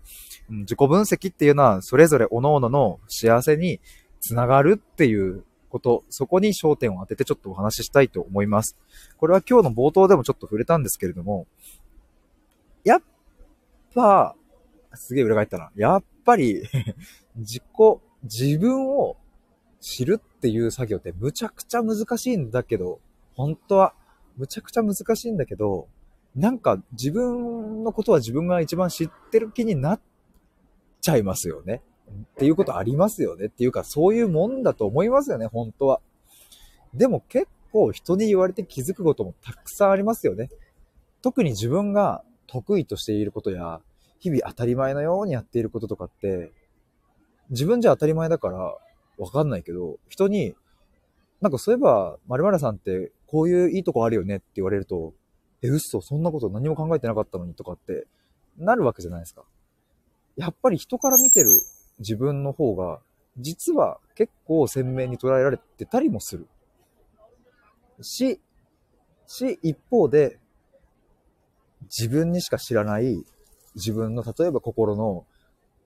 [0.51, 3.81] うん自己分析っていうのはそれぞれ各々の幸せに
[4.21, 8.77] つながるっていうこと、そこに焦点を当ててちょっとお話ししたいと思います。
[9.17, 11.47] これは今日の冒頭でもちょっと触れたんですけれども、
[12.85, 13.03] やっ
[13.95, 14.35] ぱ、
[14.95, 15.71] すげえ裏返ったな。
[15.77, 16.63] やっぱり
[17.37, 17.63] 自己、
[18.25, 19.17] 自分を
[19.81, 23.01] 知るっていう作業ってむちゃくちゃ難しいんだけど、
[23.41, 23.95] 本当は
[24.37, 25.89] むちゃくちゃ難しいんだけど、
[26.37, 30.01] なんか自分のことは自分が一番知ってる気になっ
[31.01, 31.83] ちゃいますよね。
[32.11, 33.47] っていうことありますよね。
[33.47, 36.01] っていうか、そういうもんだと思いますよね、本当は。
[36.93, 40.51] でも結構人に言われて気づくこともたくさんありますよね。
[41.23, 43.81] 特に自分が得意としていることや、
[44.19, 46.53] 日々当たり前のようにやっていることとかって、
[47.49, 48.77] 自分じゃ当たり前だから
[49.19, 50.55] わかんないけど、人に、
[51.41, 55.15] なんかそういえば、〇〇さんってこういういいとこあるよねって言われると、
[55.63, 58.07] え、嘘、そんなこと何も考えてなかったのにとかって
[58.59, 59.45] なるわけじゃないですか。
[60.37, 61.49] やっぱり人から見てる
[61.99, 63.01] 自分の方が、
[63.39, 66.47] 実は結構鮮明に捉えられてたりもする。
[68.03, 68.41] し、
[69.27, 70.39] し、一方で、
[71.85, 73.25] 自分にしか知らない
[73.75, 75.27] 自分の例えば心の、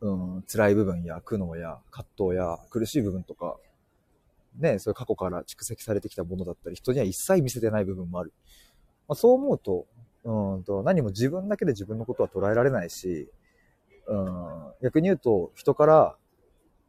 [0.00, 3.56] うん、辛い部分や苦悩や葛藤や苦しい部分とか、
[4.56, 8.32] ね、そういう過去から蓄積されてきたものだったり、人には一切見せてない部分もある。
[9.08, 9.86] まあ、そう思うと、
[10.24, 13.28] うんと、何も自分だけで自分のことは捉えられないし、
[14.06, 16.16] うん、逆に言うと、人から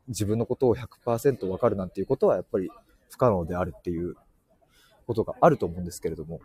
[0.07, 2.69] 自分のことを100%わかるなんていうことはやっぱり
[3.09, 4.15] 不可能であるっていう
[5.07, 6.39] ことがあると思うんですけれども。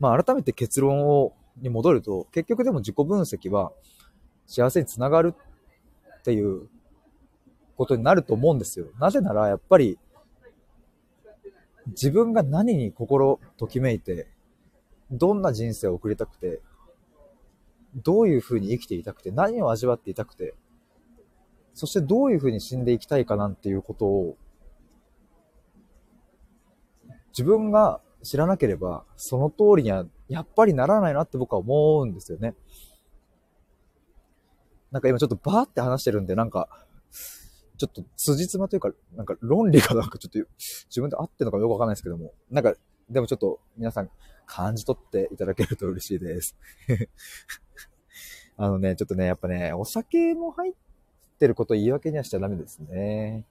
[0.00, 3.72] まあ改めて結論を、に戻ると、結局でも自己分析は
[4.46, 5.34] 幸せにつながる
[6.20, 6.68] っていう
[7.78, 8.88] ことになると思うんですよ。
[8.98, 9.98] なぜならやっぱり
[11.86, 14.26] 自分が何に心ときめいて、
[15.10, 16.60] どんな人生を送りたくて、
[17.94, 20.54] どういう風に生きていたくて、何を味わっていたくて、
[21.72, 24.36] そしてどういう風に死んでいきたいかなんていうことを、
[27.28, 32.54] 自分が知らなければ、その通りにはやっぱりならないなって僕は思うんですよね。
[34.90, 36.68] なんか今ちょっとバーって話してるんで、なんか、
[37.78, 40.38] ちょっと辻褄というか、なんか論理がなんかちょっと
[40.90, 42.74] 自分で合ってるのかよくわかんないですけども、なんか、
[43.08, 44.10] でもちょっと皆さん
[44.44, 46.56] 感じ取っていただけると嬉しいです。
[48.56, 50.74] あのね、ちょっとね、やっぱね、お酒も入っ
[51.38, 53.46] てること言い訳にはしちゃダメですね。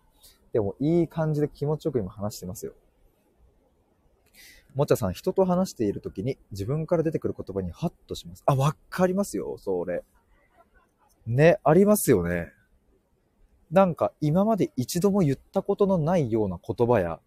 [0.52, 2.74] でも、いい感じで気持ちよく今話してますよ。
[4.76, 8.44] もちゃさん、人と話している時に自分から出てくる言葉にハッとします。
[8.46, 10.04] あ、わかりますよ、それ。
[11.26, 12.52] ね、ありますよね。
[13.72, 17.20] なんか今まで一度も言ったことのないような言葉や、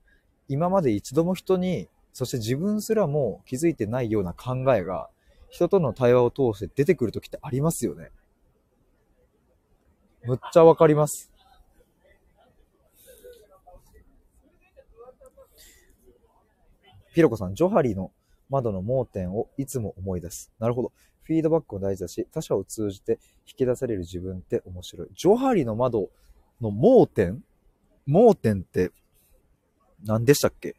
[0.48, 5.09] 今まで一度も人に、そして自分すらも気づいてないような考えが、
[5.50, 8.11] 人との対話を通して出てくるときってありますよね。
[10.24, 11.31] むっちゃわかります。
[17.12, 18.12] ひろこさん、ジョハリの
[18.48, 20.53] 窓の盲点をいつも思い出す。
[20.59, 20.92] なるほど。
[21.22, 25.09] フィードバックも大事だし、他者を通じて引き出される自分って面白い。
[25.14, 26.09] ジョハリの窓
[26.61, 27.42] の盲点？
[28.07, 28.90] 盲点って
[30.05, 30.77] 何でしたっけ？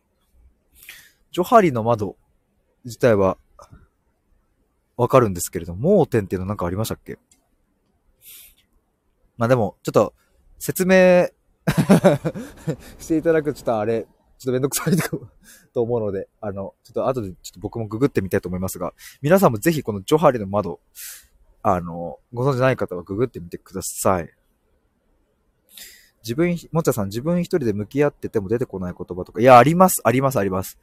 [1.31, 2.17] ジョハリの窓
[2.83, 3.37] 自体は
[4.97, 7.17] わかるんですけれど、盲点っていうのなんかありましたっけ？
[9.37, 10.13] まあでも、ちょっと
[10.59, 11.29] 説明
[12.99, 14.95] していただくとちょっとあれ、ちょっとめんどくさい
[15.73, 20.79] と 思うので、あの、ちょっと後でちょっと僕もググってみたいと思いますが、皆さんもぜひこのジョハリの窓、
[21.63, 24.29] あの、ご存知ない方はググってみてください。
[26.23, 30.79] 自分、もちゃさん、自分一人で向き合ってても出てこない言葉とか、いや、あります、あります、あります。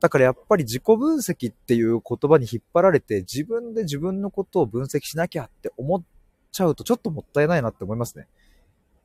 [0.00, 6.02] だからやっぱり自己分析っていう言葉に引っ張られて、自分で自分のことを分析しなきゃって思っ
[6.52, 8.28] ちゃうとちょっともったいないなって思いますね。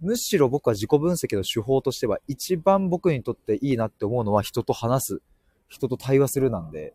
[0.02, 5.22] むしろ僕は自己分析の手法としては、一番僕にとっていいなって思うのは人と話す、
[5.70, 6.94] 人と対話するなんで、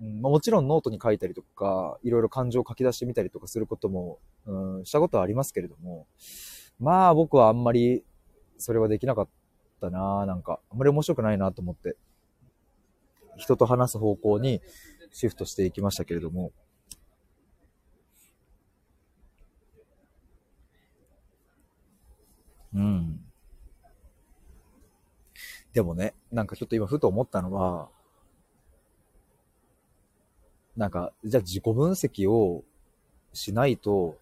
[0.00, 6.06] うん、もちろんノートに書いたりとか、いろいろ感情を書き出してみたりとかすることも、うん、したことはありますけれども、
[6.82, 8.04] まあ僕はあんまり
[8.58, 9.28] それはできなかっ
[9.80, 11.96] たななんか、あんまり面白くないなと思って、
[13.36, 14.60] 人と話す方向に
[15.12, 16.50] シフトしていきましたけれども、
[22.74, 23.20] うん。
[25.72, 27.88] でもね、なんかちょっと今ふと思ったのは、
[30.76, 32.64] なんか、じゃあ自己分析を
[33.32, 34.16] しないと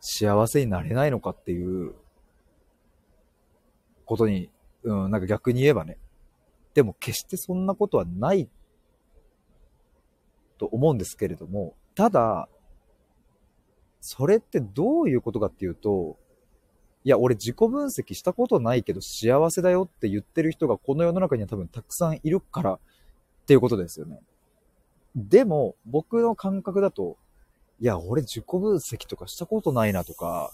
[0.00, 1.94] 幸せになれないのかっていう
[4.04, 4.50] ことに、
[4.82, 5.98] うん、なんか逆に言えばね。
[6.74, 8.48] でも決してそんなことはない
[10.58, 12.48] と思うんですけれども、ただ、
[14.00, 16.18] それってどういうことかっていうと、
[17.04, 22.78] いや、俺自己分析したことないけど幸せだよって言ってる人がこの世の中には多分たくさんいるからっ
[23.46, 24.20] ていうことですよね。
[25.14, 27.16] でも、僕の感覚だと、
[27.80, 30.50] いや、俺自己分析とかしたことないなとか、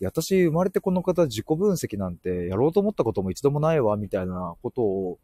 [0.00, 5.18] いや、私生まれてこの方自己分析なんてやろうと思ったことも一度もないわ、みたいなことを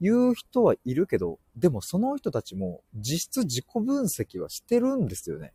[0.00, 5.52] 言う人はいるけど、でもその人たちも実質自己分析はしてるんですよね。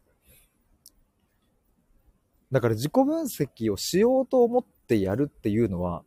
[2.52, 6.04] だから自己分析をしようと思ってやるっていうのは、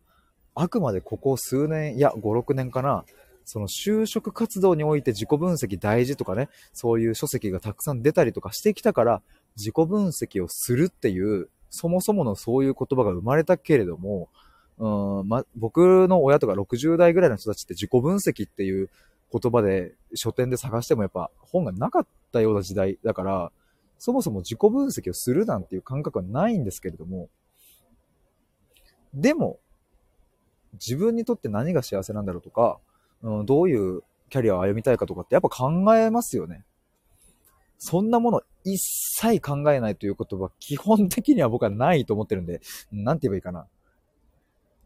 [0.54, 3.04] あくまでここ数年、いや、5、6年かな、
[3.44, 9.22] その就職活動において自己分析大事とかね、そういう書籍がたくさん出たりとかしてきたから、
[9.56, 14.28] 自己分析をするっていう、そもそものそういう言葉が生まれたけれども、
[14.78, 18.90] うんま、僕の親とか60代ぐらいの人たちって自己分析っていう
[19.32, 23.52] 言葉で書店で探してもやっぱ本がなかったような時代だから、
[23.98, 27.28] そもそも自己分析をするなんていう感覚はないんですけれども、
[29.14, 29.58] でも、
[30.74, 32.78] 自分にとって何が幸せなんだろうとか、
[33.22, 36.64] うん、どういうキャリアを歩みたいかとかってやっぱ考えますよね。
[37.78, 42.60] そんなもの一切考えないということは基本的には僕はないと思ってるんで、
[42.90, 43.66] なんて言えばいいかな。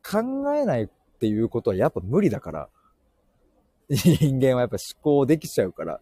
[0.02, 0.88] 考えないっ
[1.20, 2.68] ていうことはやっぱ無理だから、
[3.90, 6.00] 人間はやっぱ思考できちゃうから、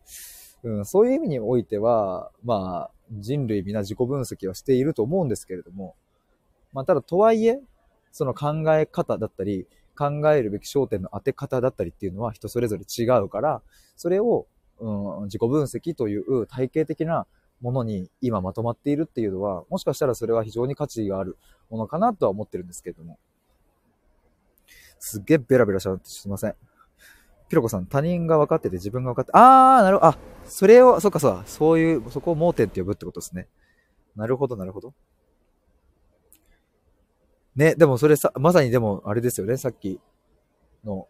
[0.62, 5.95] うん、そういう意味においては、まあ、人類皆自己分析はしていると思うんですけれども、
[6.72, 7.61] まあ、ただとはいえ、
[8.12, 9.66] その考え方だったり、
[9.97, 13.62] 考えるべき焦点の当て方だったりっていうのは人それぞれ違うから、
[13.97, 14.47] それを、
[14.81, 17.26] うん、自己分析という体系的な
[17.61, 21.37] ものに今まとまっているっていうのは、もしかしたらそれは非常に価値がある
[21.70, 23.18] ものかなとは思ってるんですけれども。
[25.01, 26.55] すっげえベラベラしちゃってすいません。
[27.49, 33.49] ピロコさん、他人が分かってて自分が分かって、あー、なるほど、あ、それを、そっかそうそういう、そこを盲点って呼ぶってことですね。
[34.16, 34.93] なるほど、なるほど。
[37.57, 39.99] ね、でもそれさ、まさにでも、あれですよね、さっき
[40.85, 41.09] の、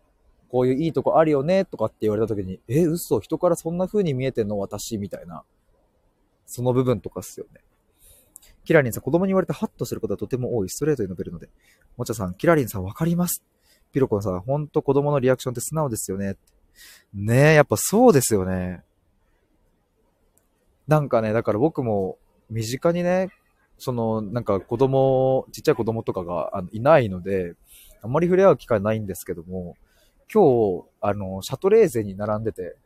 [0.50, 4.58] こういういいとこあるよね、とかって言われた時に、え、嘘、人からそんな風に見えてんの？
[4.58, 5.44] 私、みたいな。
[6.46, 7.60] その部分とかっすよね。
[8.64, 10.68] キラリンさん、子供に言われてハッとすることはとても多い。
[10.68, 11.48] ストレートに述べるので。
[11.96, 13.42] もちゃさん、キラリンさんわかります。
[13.92, 16.36] ピロコンさん、ほんと子供のリアクションって素直ですよね。
[17.12, 18.82] ねえ、やっぱそうですよね。
[20.86, 22.18] なんかね、だから僕も
[22.50, 23.30] 身近にね、
[23.78, 27.54] その、なんか子供、ちっちゃい子供とかがあのいないので、
[28.02, 29.76] あんまり触れ合う機会ないんですけども、
[30.32, 32.76] 今日、あの、シャトレーゼに並んでて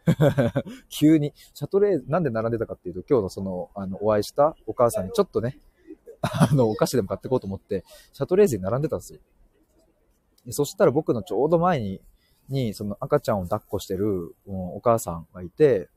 [0.89, 5.59] 急に、シャトレーゼ、なんで並んでたかっていうと、今日のその、あの、お会いしたお母さんにちょっとね、
[6.23, 9.21] あの、お菓子でも買ってこうと思って、シャトレーゼに並んでたんですよ。
[10.51, 12.01] そしたら僕のちょうど前に、
[12.49, 15.89] に、その赤ちゃんを抱っこしてる、お母さんがいて、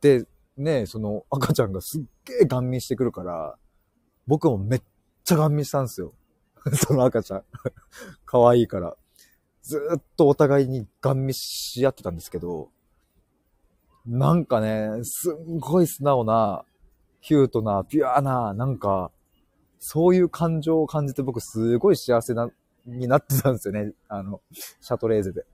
[0.00, 3.56] で、ね、その赤ちゃんがすっげえガン見してくるから、
[4.26, 4.82] 僕もめっ
[5.24, 6.12] ちゃガン見したんですよ。
[6.74, 7.44] その赤ちゃん。
[8.26, 8.96] 可愛いから。
[9.62, 12.70] ずっとお互いにガン見し合ってたんですけど、
[14.06, 16.64] なんかね、すんごい素直な、
[17.20, 19.10] キュートな、ピュアな、なんか、
[19.78, 22.50] そういう感情を感じて僕すごい幸せな
[22.86, 23.92] になってたんですよね。
[24.08, 25.44] あの、シャトレーゼで。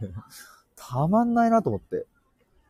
[0.76, 2.06] たまんないなと思って。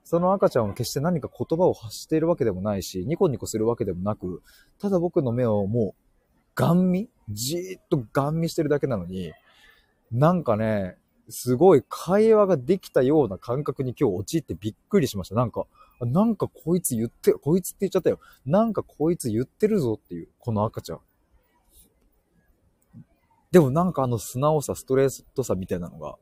[0.05, 4.40] その赤ちゃんは決して何か言葉を発しているわけでもないし、ニコニコするわけでもなく、
[4.78, 6.03] ただ僕の目をもう、
[6.55, 9.32] ガン見じーっとガン見してるだけなのに、
[10.11, 10.96] なんかね、
[11.28, 15.34] すごい会話ができたような感覚に今日陥ってびっくりしました。
[15.34, 15.66] なんか、
[16.00, 18.20] なんかこいつ言って、こいつって言っちゃったよ。
[18.44, 21.00] なんかこいつ言ってるぞっていう、この赤ちゃん。
[23.50, 26.16] でもなんかあの素直さ、ストレートさみたいなのが、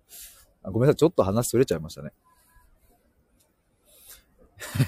[0.62, 2.12] ごめんなさい、ちょっと話それちゃいましたね。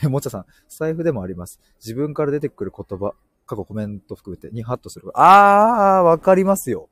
[0.09, 1.61] もちゃさん、財布でもあります。
[1.81, 3.13] 自分から出てくる言葉、
[3.47, 5.11] 過去コメント含めてにハッとする。
[5.15, 6.89] あー、わかりますよ。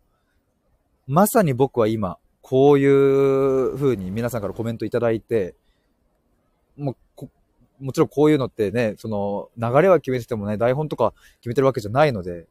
[1.07, 5.55] まさに僕は今、こういう風に皆さんからコメントいただいて、
[6.77, 6.97] もう
[7.81, 12.47] もちろんこういうのってね、その流れは決めててもね、台本とか決めてるわけじゃないので、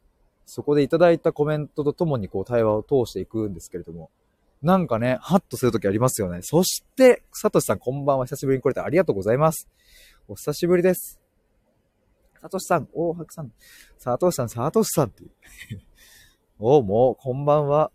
[0.45, 4.09] そこでいただいたコメントとともにこう対話を通していくんですけれども、
[4.61, 6.41] なんかね、ハッとするときありますよね。
[6.41, 8.25] そして、サトシさんこんばんは。
[8.25, 9.67] 久しぶりに来れてありがとうございます。
[10.27, 11.19] お久しぶりです。
[12.41, 13.51] サトシさん、大白さん、
[13.97, 15.31] サトシさん、サトシさんっていう。
[16.59, 17.91] おう、もう、こんばんは。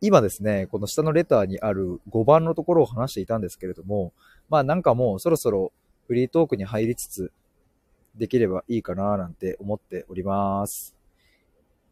[0.00, 4.12] 今ですね、この下のレターにある5番のところを話していたんですけれども、
[4.48, 5.72] まあなんかもうそろそろ
[6.06, 7.32] フリートークに入りつつ、
[8.14, 10.96] できればいいかななんて思っております。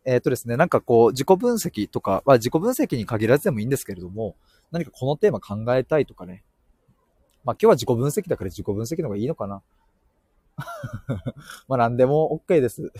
[0.04, 4.36] えっ、ー、とですね、なんかこう、自己分析とか、まあ自己分析に限らずでもいいんですけれども、
[4.70, 6.44] 何かこのテーマ考えたいとかね。
[7.44, 9.62] まあ今日は自己分析だから自己分析の方がいいのかな。
[11.68, 12.92] まあ何でも OK です。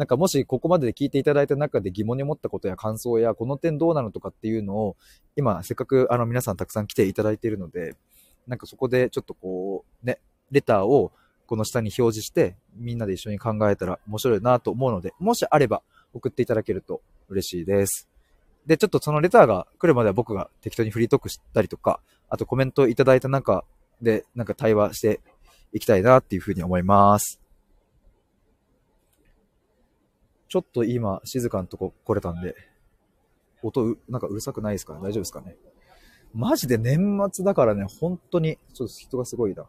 [0.00, 4.96] なんかもしここまでで聞いていただいた中で疑問に思ったことや感想や、この点どうなのとかっていうのを、
[5.36, 7.98] 今、せっかくあの皆さんたくさん来ていただいているので、
[8.46, 10.18] なんかそこでちょっとこう、ね、
[10.50, 11.12] レターを
[11.44, 15.82] この下に表示して、みんなで一緒に考えたら面白いなと思うので、もしあれば
[16.14, 18.08] 送っていただけると嬉しいです。
[18.64, 23.64] で、ちょっとそのレターが来るまでは僕が適当にフリートークしたりとか、あとコメントいただいた中
[24.00, 25.20] でなんか対話して
[25.74, 27.39] いきたいなっていうふうに思います。
[30.50, 32.56] ちょっと今、静かなとこ来れたんで、
[33.62, 34.98] 音なんかうるさくないですかね？
[34.98, 35.56] 大丈夫ですかね？
[36.34, 39.64] マジで年末だからね、本当に、ちょっと人がすごいな。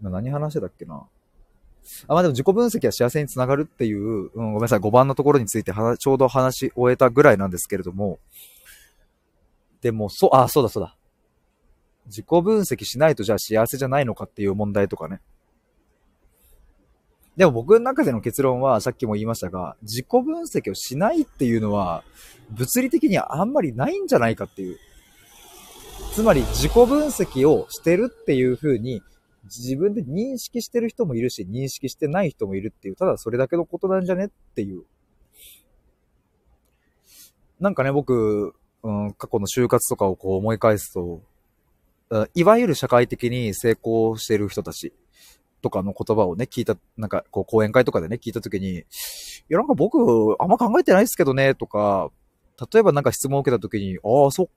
[0.00, 0.96] 何話してたっけな？
[0.96, 8.18] あ、まあでも自己分析は幸せにつながるっていう、うん、ごめんなさい、5番のところについてちょうど話し終えたぐらいなんですけれども、
[9.80, 10.96] でも、そう、あ、そうだそうだ。
[12.06, 15.20] 自己分析しないとじゃあ幸せじゃないのかっていう問題とかね。
[17.36, 22.04] でも僕の中での結論はさっきも言いましたが、自己分析をしないっていうのは
[22.50, 24.78] 物理的にはあんまりないんじゃないかっていう。
[26.12, 29.02] つまり自己分析をしてるっていう風に
[29.44, 34.84] 自分で認識してる人もいるし、認識してない人もいるっていう、ただそれだけのことなんじゃねっていう。
[37.60, 41.22] なんかね、僕、うん、過去の就活とかをこう思い返すと、
[42.34, 44.92] いわゆる社会的に成功してる人たち
[45.62, 48.82] とかの言葉をね、聞いた、なんかこう講演会とかでね、聞いたときに、い
[49.48, 49.98] やなんか僕、
[50.38, 52.10] あんま考えてないですけどね、とか、
[52.72, 54.52] 例えばなんか質問を受けたときに、ああ、そっか。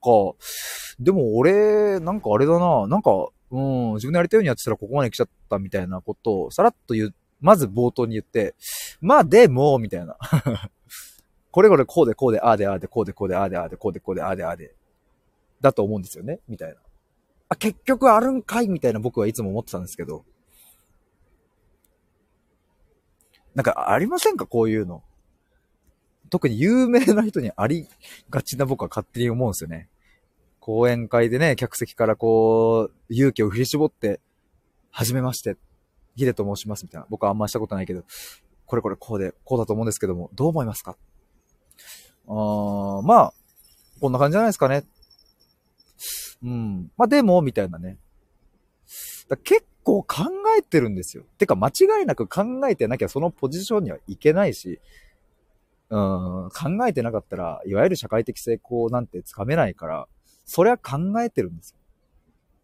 [1.00, 3.10] でも俺、なんかあれだな、なんか、
[3.50, 8.54] うん、自分でやりたいようにやってたらここまで来ちゃったみたいなことをさらっと言う、まず冒頭に言って、
[9.00, 10.16] まあでも、みたいな。
[11.50, 14.74] これこれこうでこうで、ああでああで、こうでこうで、ああでああで、こうでこうで、ああでああで、
[15.60, 16.76] だと思うんですよね、みたいな。
[17.48, 20.24] あ、結局あるんかいみたいな僕はいつも思ってたんですけど。
[23.54, 24.46] なんかありませんか？
[24.46, 25.02] こういうの。
[26.30, 27.88] 特に有名な人にあり
[28.28, 29.88] がちな僕は勝手に思うんですよね。
[30.60, 34.20] 講演会でね、客席からこう、勇気を振り絞って、
[34.90, 35.56] はじめまして、
[36.16, 37.06] ヒデと申しますみたいな。
[37.08, 38.04] 僕はあんましたことないけど、
[38.66, 40.98] これこれこうで、こうだと思うんですけども、どう思いますか？
[42.26, 43.32] あー、まあ、
[44.00, 44.84] こんな感じじゃないですかね。
[46.42, 46.90] うん。
[46.96, 47.98] まあでも、みたいなね。
[49.28, 50.24] だ結構考
[50.58, 51.24] えてるんですよ。
[51.38, 54.80] てか間違いなく考えてなきゃそのポジションにはいけないし、
[55.90, 60.08] うん、考えてなかったら、いわゆる社会的成功なんてつかめないから、
[60.44, 61.78] それは考えてるんですよ。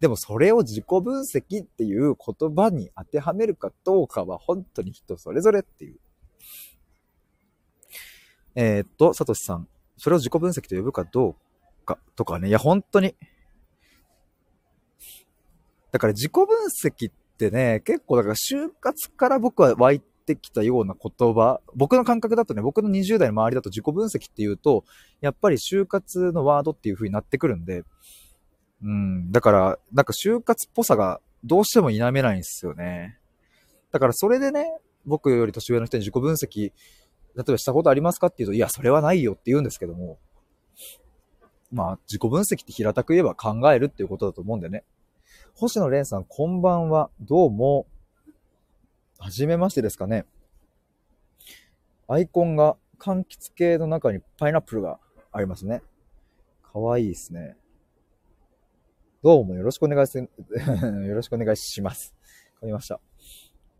[0.01, 5.97] でもそれを自己分析っていう言葉に当てはめるかどうかは本当に人それぞれっていう。
[8.55, 9.67] えー、っと、サトシさん。
[9.97, 12.49] それを自己分析と呼ぶかどうかとかね。
[12.49, 13.15] いや、本当に。
[15.95, 16.47] だから自己分
[16.85, 24.85] 析ってね、結構だから就活から僕は湧いてきたような言葉、僕の感覚だとね、僕の20代の周りだと自己分析っていうと、
[25.21, 27.85] やっぱり就活のワードっていう風になってくるんで、
[28.83, 33.21] うん、だから、なんか就活っぽさがどうしても否めないんですよね。
[33.93, 34.67] だからそれでね、
[35.07, 36.73] 僕より年上の人に自己分析、例
[37.37, 40.19] えばしたことありますかっていうと、いや、それはないよって言うんですけども、
[41.71, 44.83] まあ、自己分析って平たく言えば考えるっていうことだと思うんでね。
[45.57, 47.11] 星野蓮さん、こんばんは。
[47.21, 47.87] どうも。
[49.21, 50.27] はじめましてですかね。
[52.09, 54.99] アイコンが柑橘系の中にパイナップルが
[55.31, 55.81] ありますね。
[56.73, 57.57] かわいいですね。
[59.23, 60.27] どうもよろしくお願いす、 よ
[61.15, 62.17] ろしくお願いします。
[62.55, 63.01] わかりました。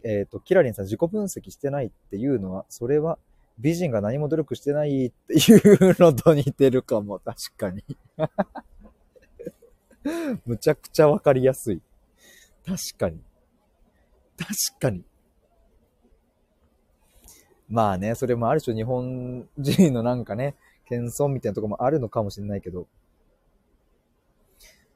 [0.05, 3.19] えっ、ー、と、キラリンさん自己分析してないっていうのは、それは
[3.59, 7.83] 美人が何も努力してないっていうのと似てるかも、確かに。
[10.47, 11.81] むちゃくちゃわかりやすい。
[12.65, 13.21] 確かに。
[14.37, 15.05] 確かに。
[17.69, 20.55] まあね、それもある種日本人のなんかね、
[20.89, 22.87] 謙遜みたいなとこもあるのかもしれないけど、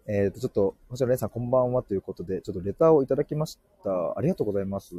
[0.07, 4.19] えっ、ー、と、ちょっと、星野蓮さんこんばんはということで、ちょっとレターをいただきました。
[4.19, 4.95] ありがとうございます。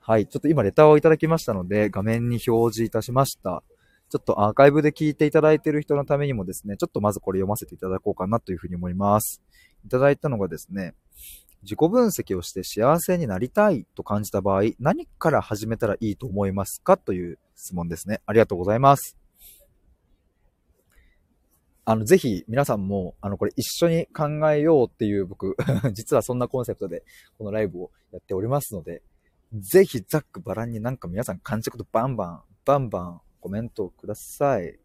[0.00, 3.62] はい、ちょっと今レターをいただきましたので、画面に表示いたしました。
[4.10, 9.42] ちょっとアーカイブで聞いていただいている人のためにもですね、ちょっとまずこれ読ませていただこうかなというふうに思います。
[9.84, 10.94] いただいたのがですね、
[11.62, 18.20] 自己分析をして幸せになりたいと感じた場合、何から始めたらいいと思いますかという質問ですね。
[18.26, 19.16] ありがとうございます。
[21.86, 25.56] あの、ぜひ皆さんも、あの、これ一緒に考えようっていう僕、
[25.92, 27.02] 実はそんなコンセプトで
[27.36, 29.02] このライブをやっておりますので、
[29.52, 34.78] ぜひざっくばらんになんか皆さん感じることバンバン、バンバンコメントをください。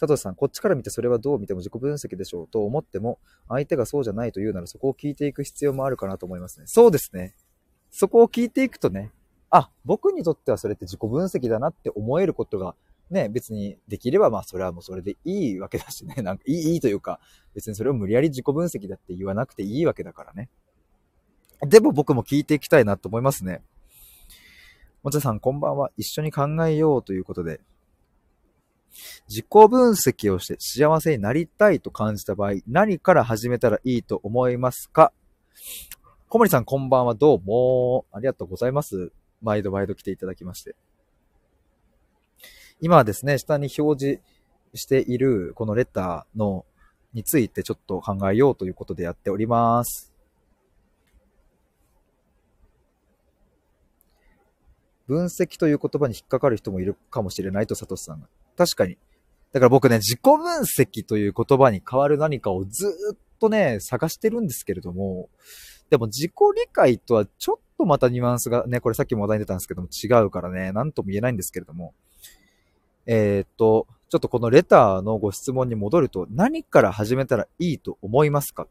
[0.00, 6.66] 佐藤さん、こっちから見てそれはどう見ても自己分析でしょうと思っても、相手がそうじゃないと言うならそこを聞いていく必要もあるかなと思いますね。
[6.66, 7.34] そうですね。
[7.90, 9.12] そこを聞いていくとね、
[9.50, 12.74] あ、僕にとってはそれって自己分析だなって思えることが
[13.10, 16.14] ね、別にできればまあそれはもうそれでいいわけだしね。
[16.24, 17.20] なんかいい、いいというか、
[17.54, 20.48] 別にそれを無理やり自己分析だって言わなくていいわけだからね。
[21.60, 23.62] でも僕も聞いていきたいなと思いますね。
[25.04, 25.92] もちさんこんばんは。
[25.96, 27.60] 一緒に考えようということで。
[29.28, 35.12] 自己分析をして幸せになりたいと感じた場合、何から始めたらいいと思いますか？
[36.28, 37.14] 小森さんこんばんは。
[37.14, 38.06] どうも。
[38.12, 39.12] ありがとうございます。
[39.40, 40.74] 毎度毎度来ていただきまして。
[42.80, 44.22] 今はですね、下に表示
[44.74, 46.66] しているこのレターの
[47.14, 50.12] についてちょっと考えようということでやっております。
[55.08, 58.28] 分析という言葉に引っかかる人もいるかもしれないと、サトシさんが。
[58.56, 58.98] 確かに。
[59.52, 65.30] だから僕ね、自己分析という言葉に変わる何かをずっとね、探してるんですけれども、
[65.88, 71.94] でも自己理解とはちょっとまたニュアンスがね、これさっきも話題に出たんですけども違うからね、なんとも言えないんですけれども、
[73.06, 78.66] えー、っと、ちょっとこのレターのご質問に戻ると、何から始めたらいいと思いますか？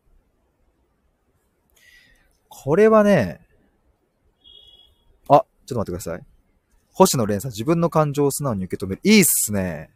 [2.50, 3.47] これはね、
[5.68, 6.26] ちょっと待ってください。
[6.94, 9.02] 星野蓮さん、自分の感情を素直に受け止める。
[9.04, 9.92] いいっすね。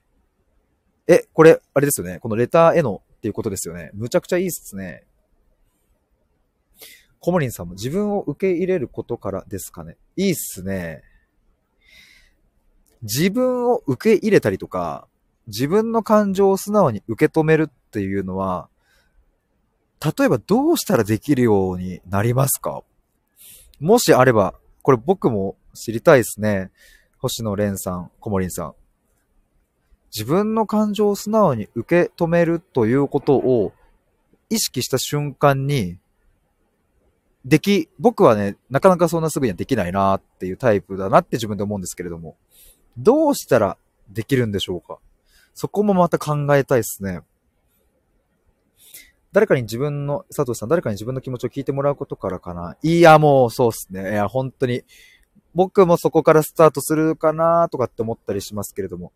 [1.07, 2.19] え、これ、あれですよね。
[2.19, 3.89] このレターへのっていうことですよね。
[3.93, 5.03] むちゃくちゃいいっすね。
[7.19, 9.95] コモリンさんも自分を受け入れることからですかね。
[10.15, 11.03] いいっすね。
[13.03, 15.07] 自分を受け入れたりとか、
[15.47, 18.69] 自分の感情を素直に受け止めるっていうのは、
[20.17, 22.83] 例えばどうしたらできるようになりますか？
[23.79, 26.71] もしあれば、これ僕も知りたいですね。
[27.17, 28.73] 星野蓮さん、小森さん。
[30.13, 33.71] 自分の感情を素直に受け止めるということを
[34.49, 35.97] 意識した瞬間に、
[37.45, 42.35] でき、僕はね、なかなかそんなすぐにはできないなっていうタイプだなって自分で思うんですけれども。
[42.97, 43.77] どうしたら
[44.09, 44.99] できるんでしょうか？
[45.53, 47.21] そこもまた考えたいですね。
[49.31, 52.75] 誰かに自分の、佐藤さん、誰かに自分の気持ちを聞いてもらうことからかな？
[52.83, 54.11] いや、もうそうっすね。
[54.11, 54.83] いや、本当に。
[55.53, 59.11] 僕もそこからスタートするかなとかって思ったりしますけれども。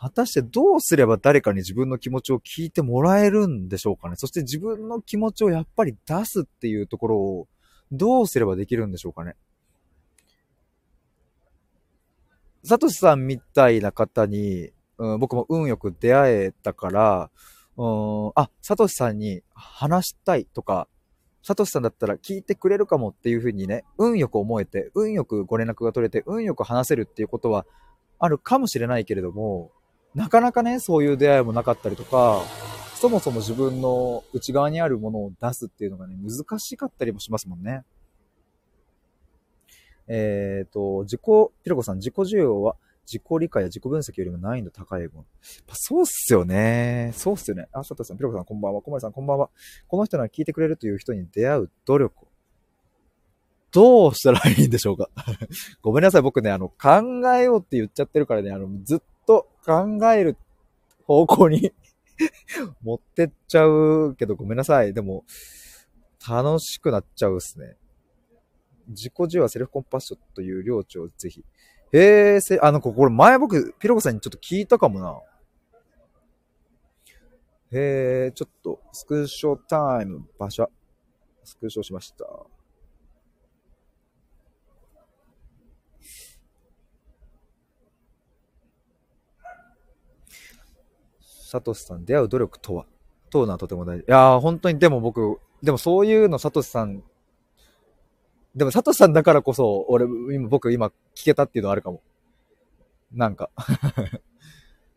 [0.00, 4.14] 果たしてどうすれば誰かに自分の気持ちを聞いてもらえるんでしょうかね。
[4.16, 7.48] そして自分の気持ちをやっぱり出すっていうところを
[7.92, 9.36] どうすればできるんでしょうかね。
[12.64, 17.30] サトシさんみたいな方に、うん、僕も運よく出会えたから、
[17.76, 20.88] うん、あ、サトシさんに話したいとか、
[21.42, 27.66] サトシさんだったら聞いてくれるかもっていうふうにね、運よく思えて、運よくご連絡が取れて、運よく話せるっていうことは
[28.18, 29.70] あるかもしれないけれども、
[30.14, 32.42] なかなかね、そういう出会いもなかったりとか、
[32.94, 37.82] そもそも自分の内側にあるものを出すっていうのがね、難しかったりもしますもんね。
[40.06, 41.20] えっ、ー、と、自己、
[41.62, 42.76] ピロコさん、自己需要は
[43.10, 45.24] 自己理解や自己分析よりも難易度高いもの。
[45.72, 47.10] そうっすよね。
[47.14, 47.66] そうっすよね。
[47.72, 48.82] あ、ショットさん、ピロコさん、こんばんは。
[48.82, 49.50] 小森さん、こんばんは。
[49.88, 52.26] この人なら聞いてくれるという人に出会う努力。
[53.72, 55.08] どうしたらいいんでしょうか？
[55.82, 56.22] ごめんなさい。
[56.22, 57.00] 僕ね、あの、考
[57.34, 60.36] えようって言っちゃってるからね、あの、ずっと考える
[61.04, 61.72] 方向に
[62.82, 64.92] 持ってっちゃうけど、ごめんなさい。
[64.94, 65.24] でも、
[66.28, 67.76] 楽しくなっちゃうっすね。
[68.88, 71.44] 自己需要はセルフコンパッションという領地をぜひ。
[71.92, 75.20] へえ、せ、あの、これ前僕、ピロコさんにちょっと聞いたかもな。
[77.72, 80.70] へえ、ちょっと、スクショタイム、場所。
[81.42, 82.24] スクショしました。
[91.20, 92.86] サトシさん、出会う努力とは？
[93.30, 94.02] とうのはとても大事。
[94.02, 97.02] いやー、本当に、でも僕、でもそういうのサトシさん
[98.54, 102.02] でも、サトさんだからこそ、俺、今、僕今聞けたっていうのはあるかも。
[103.12, 103.50] なんか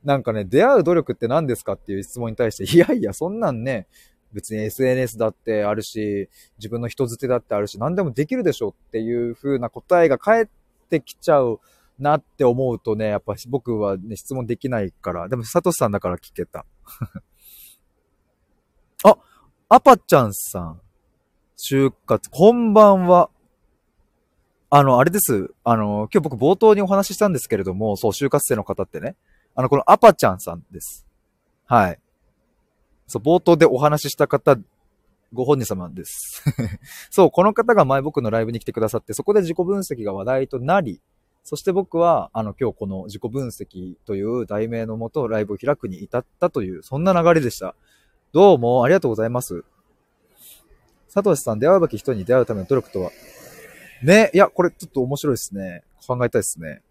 [0.04, 3.88] なんかね、出会う努力って何ですかっていう質問に対して、いやいや、そんなんね、
[4.34, 10.48] 別に SNS だってあるし、自分の人づてだってあるし、何でもできるでしょっていう風な答えが返っ
[10.90, 11.60] てきちゃう
[12.00, 16.66] なって思うとね、やっぱ僕はね、質問できないから、でも、サトさんだから聞けた。
[19.06, 19.18] あ、
[19.70, 20.82] アパちゃんさん。
[21.58, 23.30] 就活、こんばんは。
[24.76, 25.54] あの、あれです。
[25.64, 29.16] あの、今日僕冒頭にお話ししたんですけれども、そう、就活生の方ってね。
[29.54, 31.06] あの、このアパちゃんさんです。
[31.68, 32.00] はい。
[33.06, 34.58] そう、冒頭でお話しした方、
[35.32, 36.44] ご本人様です。
[37.12, 41.00] そう、この方が前僕のライブに来てくださって、そこで自己分析が話題となり、
[41.44, 47.76] そして僕は、あの、今日この自己分析という題名のもとライブを開くに至ったという、そんな流れでした。
[48.32, 49.64] どうもありがとうございます。
[51.10, 53.12] サトシさん、出会うべき人に出会うための努力とは？
[54.04, 55.84] ね、いや、これちょっと面白いですね。
[56.06, 56.82] 考えたいですね。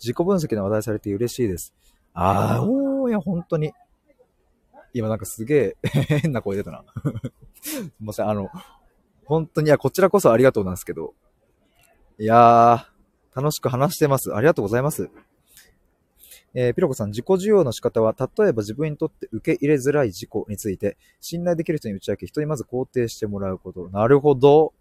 [0.00, 1.74] 自己分析の話題されて嬉しいです。
[2.12, 3.72] あー、おー、いや、本当に。
[4.92, 5.76] 今なんかすげえ
[6.20, 6.84] 変な声出たな
[7.60, 8.48] すいません、あの、
[9.24, 11.14] 本当に、いや、こちらこそありがとうなんですけど。
[12.18, 14.34] いやー、楽しく話してます。
[14.34, 15.10] ありがとうございます。
[16.54, 23.88] えー、ピロコさん、自己需要の仕方は、例えば自分にとって受け入れづらい自己について、信頼できる人に打ち明け、人にまず肯定してもらうこと。
[23.88, 24.72] なるほど。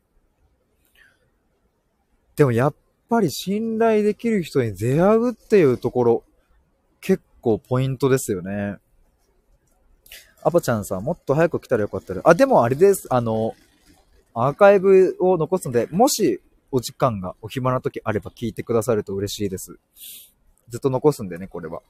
[2.36, 2.76] でもやっ
[3.10, 6.24] ぱり信頼できる人に出会うっていうところ、
[7.02, 8.78] 結構ポイントですよね。
[10.44, 12.22] アパちゃんさん、もっと早く来たらよかったら。
[12.24, 13.08] あ、でもあれです。
[13.10, 13.56] あの、
[14.36, 19.80] アーカイブを残すので、もしお時間がお暇な時あれば聞いてくださると嬉しいです。
[20.70, 21.82] ずっと残すんでね、これは。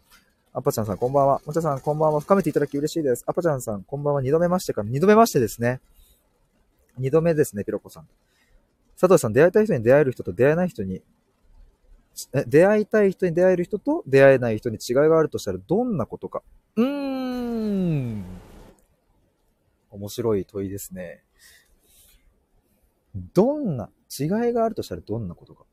[0.55, 1.41] アパちゃんさん、こんばんは。
[1.45, 2.19] もちゃさん、こんばんは。
[2.19, 3.23] 深めていただき嬉しいです。
[3.25, 4.21] アパちゃんさん、こんばんは。
[4.21, 4.83] 二度目ましてか。
[4.83, 5.81] 二度目ましてですね。
[6.97, 8.07] 二度目ですね、ピロコさん。
[8.99, 11.01] 佐藤さん、出会いたい人に出会える人と出会えない人に、
[12.33, 16.43] え、出会いたい人に出会える人と出会えない人に違いがあるとしたらどんなことか。
[16.75, 18.23] うーん。
[19.89, 21.23] 面白い問いですね。
[23.33, 25.65] どんな、違いがあるとしたらどんなことか。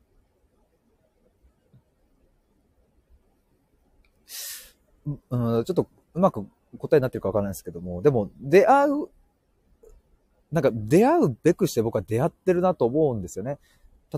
[5.07, 6.46] うん、ちょっとうまく
[6.78, 9.09] 答えになってるかわからないですけども、でも、出会う、
[10.53, 13.59] なんか出会うべくして僕は出会ってるなと思うんですよね。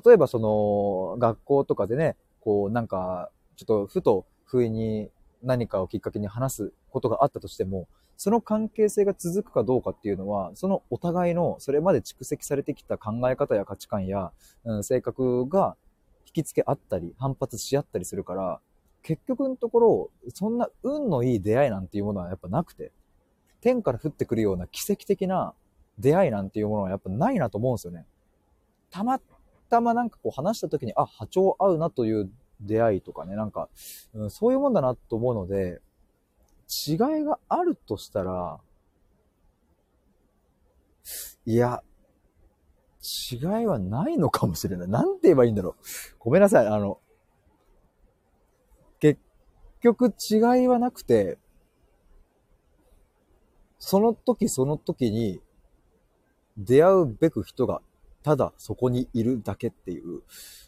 [0.05, 5.11] 例えばその、学校とかでね、こうなんか、ちょっとふと不意に
[5.43, 14.33] 何かをきっかけに話すことがあったとしても、その関係性が続くかどうかっていうのは、そのお互いのそれまで蓄積されてきた考え方や価値観や、
[14.64, 15.76] うん、性格が
[16.26, 18.61] 引き付け合ったり、反発し合ったりするから、
[19.03, 22.93] 結局のところ、そんな運のいい出会いなんていうものはやっぱなくて、
[23.61, 25.55] 天から降ってくるような奇跡的な
[25.99, 28.07] 出会いなんていうものはやっぱないなと思うんですよね。
[28.91, 29.21] たま
[29.69, 32.31] たまなんかこう話した時に、あ、波長合うなという
[32.61, 33.69] 出会いとかね、なんか、
[34.15, 35.81] うん、そういうもんだなと思うので、
[36.87, 38.61] 違いがあるとしたら、
[41.47, 41.83] いや、
[43.33, 44.89] 違いはないのかもしれない。
[44.89, 45.75] なんて言えばいいんだろう。
[46.19, 46.67] ごめんなさい。
[46.67, 47.01] あの、
[49.83, 51.39] 局違いはなくて、
[53.78, 55.41] その時その時に
[56.57, 57.83] 出会うべく人が
[58.22, 60.22] ただそこにいるだけっていう、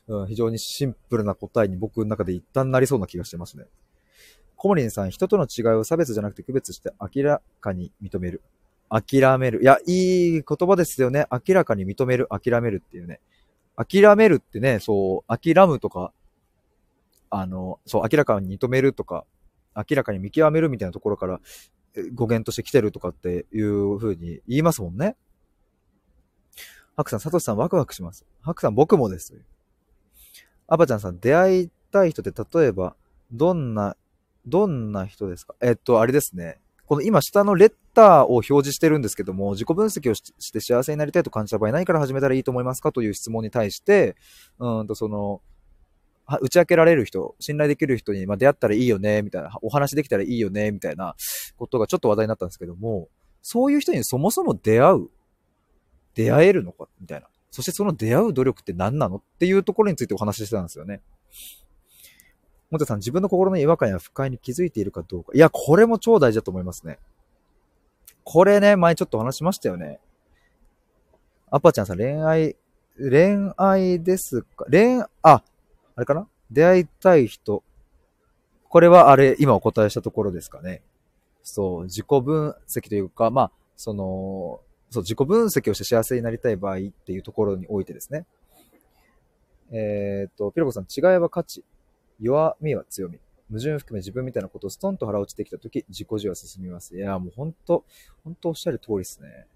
[0.08, 3.64] うん、非常にシンプルな答えに僕の中で一旦なりそうな気がしてますね。
[4.56, 8.42] コモリンさん、人との違いを差別じゃなくて区別して明らかに認める。
[8.88, 9.62] 諦める。
[9.62, 11.26] いや、いい言葉ですよね。
[11.30, 13.20] 明らかに認める、諦めるっていうね。
[13.76, 16.12] 諦めるってね、そう、諦むとか、
[17.36, 19.24] あの、そう、明らかに認めるとか、
[19.74, 21.40] 明らかに見極めるみたいなところから
[22.14, 25.16] 語源として来てるとかっていう風に言いますもんね。
[26.96, 28.24] ハクさん、サトシさんワクワクします。
[28.40, 29.34] ハクさん、僕もです。
[30.68, 32.94] アバちゃんさん、出会いたい人って例えば、
[33.32, 33.96] どんな、
[34.46, 35.56] どんな人ですか？
[35.60, 36.60] えっと、あれですね。
[36.86, 42.92] この今下のレッターを表示してるんですけども、自己分析をして幸せになりたいと感じた場合何から始めたらいいと思いますか？
[42.92, 44.16] という質問に対して、
[44.58, 45.40] うんとその、
[46.26, 51.14] 打ち明けられる人、信頼できる人に、ま出会ったらいいよね、みたいな、お話できたらいいよね、みたいな
[51.56, 53.08] ことがちょっと話題になったんですけども、
[53.42, 55.08] そういう人にそもそも出会う、
[56.14, 57.26] 出会えるのか、みたいな。
[57.50, 59.16] そしてその出会う努力って何なの？
[59.16, 61.02] っていうところについてお話ししてたんですよね。
[62.70, 65.30] もてさん、自分の心の違和感や不快に気づいているかどうか。
[65.34, 66.98] いや、これも超大事だと思いますね。
[68.24, 70.00] これね、前ちょっと話しましたよね。
[71.50, 72.56] アパちゃんさん、恋愛、
[72.98, 74.64] 恋愛ですか？
[74.68, 75.44] 恋、あ、
[75.96, 76.28] あれかな？
[76.50, 77.62] 出会いたい人。
[78.68, 80.82] これはあれ、今お答えしたところですかね。
[81.42, 88.26] そう、自己分析というか、まあ、その、そう、自己分析をして幸せになりたい場合っていうところにおいてですね。
[89.70, 91.64] えっ、と、ピロコさん、違いは価値。
[92.20, 93.18] 弱みは強み。
[93.48, 96.96] 矛盾含め自分みたいなことをストンと腹落ちてきたとき、自己需は進みます。
[96.96, 97.84] いや、もう本当
[98.24, 99.46] 本当おっしゃる通りですね。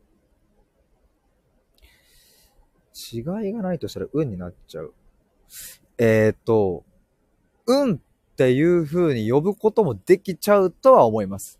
[3.12, 4.92] 違いがないとしたら運になっちゃう。
[5.98, 6.84] えっ、ー、と、
[7.66, 7.98] 運っ
[8.36, 11.58] ていう風に呼ぶこともできちゃうとは思います。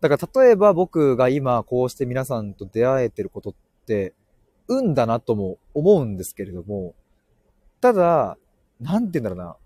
[0.00, 3.54] だから例えば僕が今こうして皆さんと出会えてることっ
[3.86, 4.14] て、
[4.68, 6.94] 運だなとも思うんですけれども、
[7.80, 8.36] ただ、
[8.80, 9.56] なんて言うんだろうな。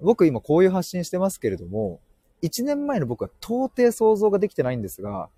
[0.00, 2.00] 僕今こういう発信してますけれども、
[2.42, 5.28] 1年前の僕は到底想像ができてないんですが、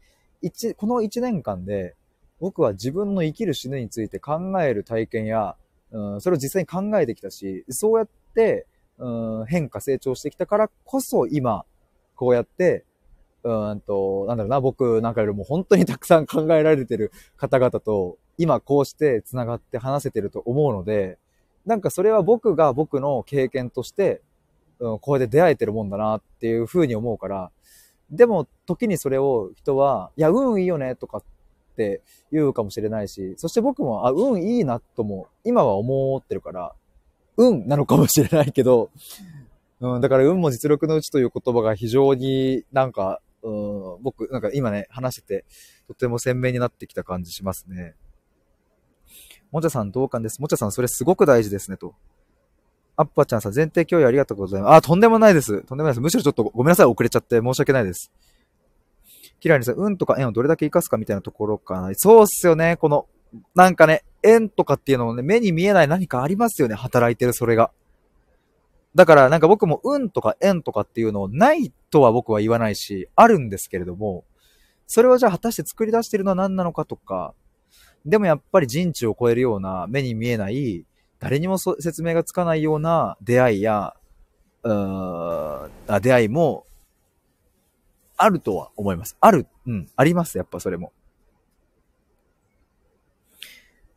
[0.77, 1.95] この1年間で
[2.41, 5.57] 僕は自分の生きる死ぬについて考える体験や、
[5.97, 8.67] うん、それを実際に考えてきたし、そうやって、
[8.99, 11.65] うん、変化、成長してきたからこそ今、
[12.15, 12.85] こうやって、
[13.43, 21.17] うんと、なんだろうな、僕なんかよりも本当にたくさん考えられてる方々と、今こうして繋がって話せてると思うので、
[21.65, 24.21] なんかそれは僕が僕の経験として、
[24.81, 27.51] うん、これで出会えてるもんだなっていう風に思うから、
[28.11, 31.23] でも時にそれを人は、いや、運いいよねとかっ
[31.77, 32.01] って
[32.33, 36.73] 言うかもしれないし、そして僕も、あ、運いいなとも今は思ってるから、
[37.37, 38.91] 運なのかもしれないけど、
[39.81, 45.45] うん、だから運も実力のうちという言葉が非常になんか、うん、僕、なんか今ね、話してて、
[45.87, 47.95] とても鮮明になってきた感じしますね。
[49.53, 50.41] もちゃさん同感です。
[50.41, 51.95] もちゃさんそれすごく大事ですね、と。
[52.97, 54.75] アッパちゃんさん、前提共有ありがとうございます。
[54.77, 55.63] あ、とんでもないです。
[55.65, 56.01] とんでもないです。
[56.01, 58.11] むしろちょっとごめんなさい、遅れちゃって申し訳ないです。
[59.47, 61.95] キラリさん、運とか縁をどれだけ活かすかみたいなところかな。
[61.95, 63.07] そうっすよね、この、
[63.55, 67.71] なんかね、縁とかっていうのもね、目に見えない何かありますよね、働いてるそれが。
[68.97, 74.25] だからなんか僕も運とか縁とかっていうのをないとは僕は言わないし、あるんですけれども、
[74.89, 77.33] それをじゃあ果たして作り出してるのは何なのかとか、
[78.05, 80.85] でもやっぱり人知を超えるような目に見えない、
[81.21, 83.95] 誰にも説明がつかないような出会いや、
[84.65, 86.66] うーあ出会いも、
[88.17, 89.17] あるとは思います。
[89.21, 90.93] ある、うん、あります、やっぱそれも。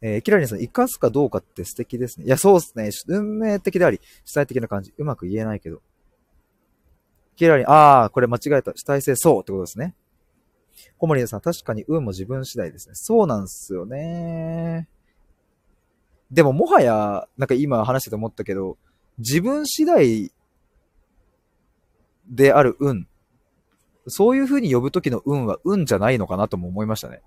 [0.02, 2.26] えー、キラリンさん、生かすかどうかって素敵ですね。
[2.26, 3.18] いや、そうですね。
[3.18, 4.94] 運命的であり、主体的な感じ。
[4.98, 5.82] うまく言えないけど。
[7.36, 8.72] キラリン、あー、これ間違えた。
[8.76, 9.96] 主体性そうってことですね。
[10.98, 12.96] 小森さん、確かに運も自分次第ですね。
[12.96, 14.88] そうなんすよね。
[16.32, 18.78] でももはや、なんか今話してて思ったけど、
[19.18, 20.32] 自分次第
[22.30, 23.09] である運。
[24.08, 27.22] そういう風に呼ぶときの運は運じゃないのかなとも思いましたね。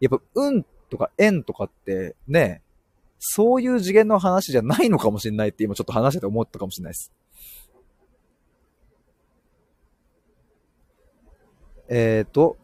[0.00, 2.62] やっぱ運とか縁とかってね、
[3.18, 7.12] そういう次元の話じゃないのかもしれないって今ちょっと話してて思ったかもしれないです。
[11.88, 12.56] えっ、ー、と、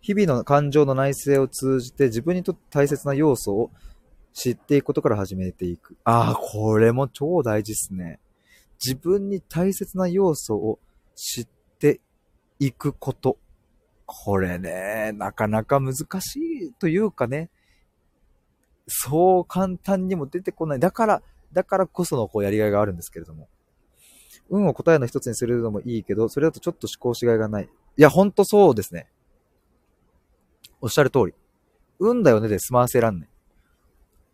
[0.00, 3.70] 日々の感情の内省を通じて自分にとって大切な要素を
[4.32, 5.96] 知っていくことから始めていく。
[6.04, 8.18] ああ、これも超大事っすね。
[8.84, 10.78] 自分に大切な要素を
[11.14, 11.61] 知って
[12.58, 13.38] いくこと。
[14.06, 17.50] これね、なかなか難しいというかね、
[18.86, 20.80] そう簡単にも出てこない。
[20.80, 21.22] だから、
[21.52, 23.48] だからこそのこうやりがいがあるんですけれども。
[24.50, 27.64] 運を答えの一つにするのもいいけど、それだとちょっと思考しがいがない。
[27.64, 29.08] いや、ほんとそうですね。
[30.80, 31.34] おっしゃる通り。
[31.98, 33.28] 運だよねで済ませらんない。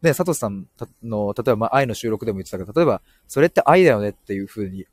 [0.03, 0.67] で、佐藤さん
[1.03, 4.87] の、例えば、まあ、愛の収録でも言ってたけど、例えば、それって愛だよねっていう風に、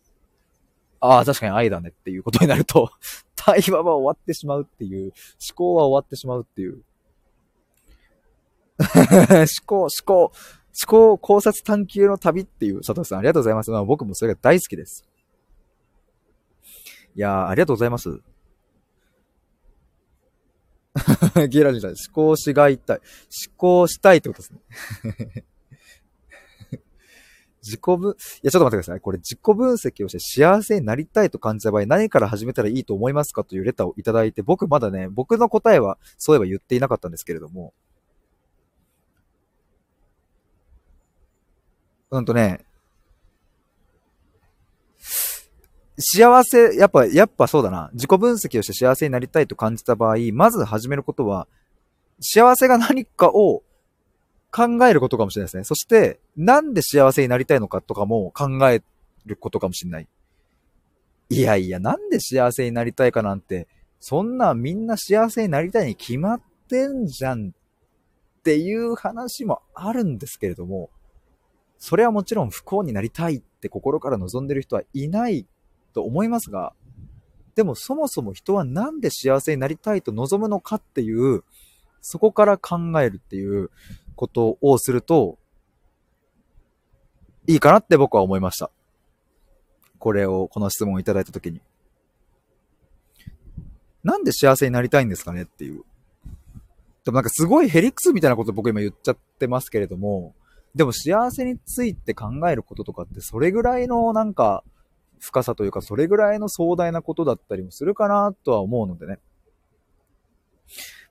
[1.05, 2.89] ああ、確かに愛だねっていうことになると、
[3.35, 5.13] 対話は終わってしまうっていう、
[5.49, 6.83] 思考は終わってしまうっていう。
[9.29, 10.31] 思考、思考、思
[10.87, 13.71] 考考察探求の旅っていう佐藤さんありがとうございます。
[13.71, 15.07] まあ、僕もそれが大好きです。
[17.15, 18.19] いやー、ありがとうございます。
[21.49, 23.01] ギラニさん、思考しがいたい。
[23.47, 25.45] 思考したいってことですね。
[27.65, 28.13] 自己分、い
[28.43, 28.99] や、ちょっと待ってください。
[29.01, 37.73] これ自己分析をして幸せになりたいと感じた場合、何から始めたらいいと思いますかというレターをいただいて、僕まだね、僕の答えはそういえば言っていなかったんですけれども、
[42.11, 42.65] うんとね、
[45.97, 47.89] 幸せ、やっぱ、やっぱそうだな。
[47.93, 51.47] 自己分析をして幸せになりたいと感じた場合、まず始めることは、
[52.19, 53.63] 幸せが何かを
[54.55, 55.63] 考えることかもしれないですね。
[55.65, 58.81] そして、なんで幸せになりたいのかとかも考え
[59.25, 60.07] ることかもしれない。
[61.29, 63.67] いやいや、なんで幸せになりたいかなんて、
[63.99, 70.89] そんなみんな幸せになりたいに決まってんじゃんっていう話もあるんですけれども、
[71.77, 75.45] それはもちろん不幸になりたいって心から望んでる人はいない
[75.93, 76.71] と思いますが、
[77.55, 81.43] でもそもそも人はなんで幸せになりたいと望むのかっていう、
[81.99, 83.69] そこから考えるっていう
[84.15, 85.37] ことをすると、
[87.47, 88.71] いいかなって僕は思いました。
[89.99, 91.61] これを、この質問をいただいたときに。
[94.03, 95.83] なんで幸せになりたいんですかねっていう。
[97.03, 100.35] でもなんかすごいヘリクスみたいなこと僕今言っちゃってますけれども、
[100.73, 104.63] でも幸せについて考えることとかってそれぐらいのなんか
[105.19, 109.19] 深さというか、それぐらいの壮大なことだったりもするかなとは思うのでね。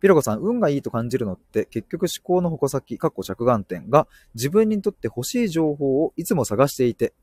[0.05, 7.15] ピロコさん、運がいいと感じるのって結局思考の矛先、かっこ着眼点が自分にとって欲しい情報をいつも探していて、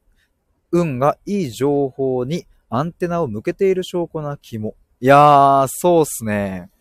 [0.72, 4.74] 運がいい情報にアンテナを向けている証拠な気も。
[5.00, 6.72] いやー、そうっすね。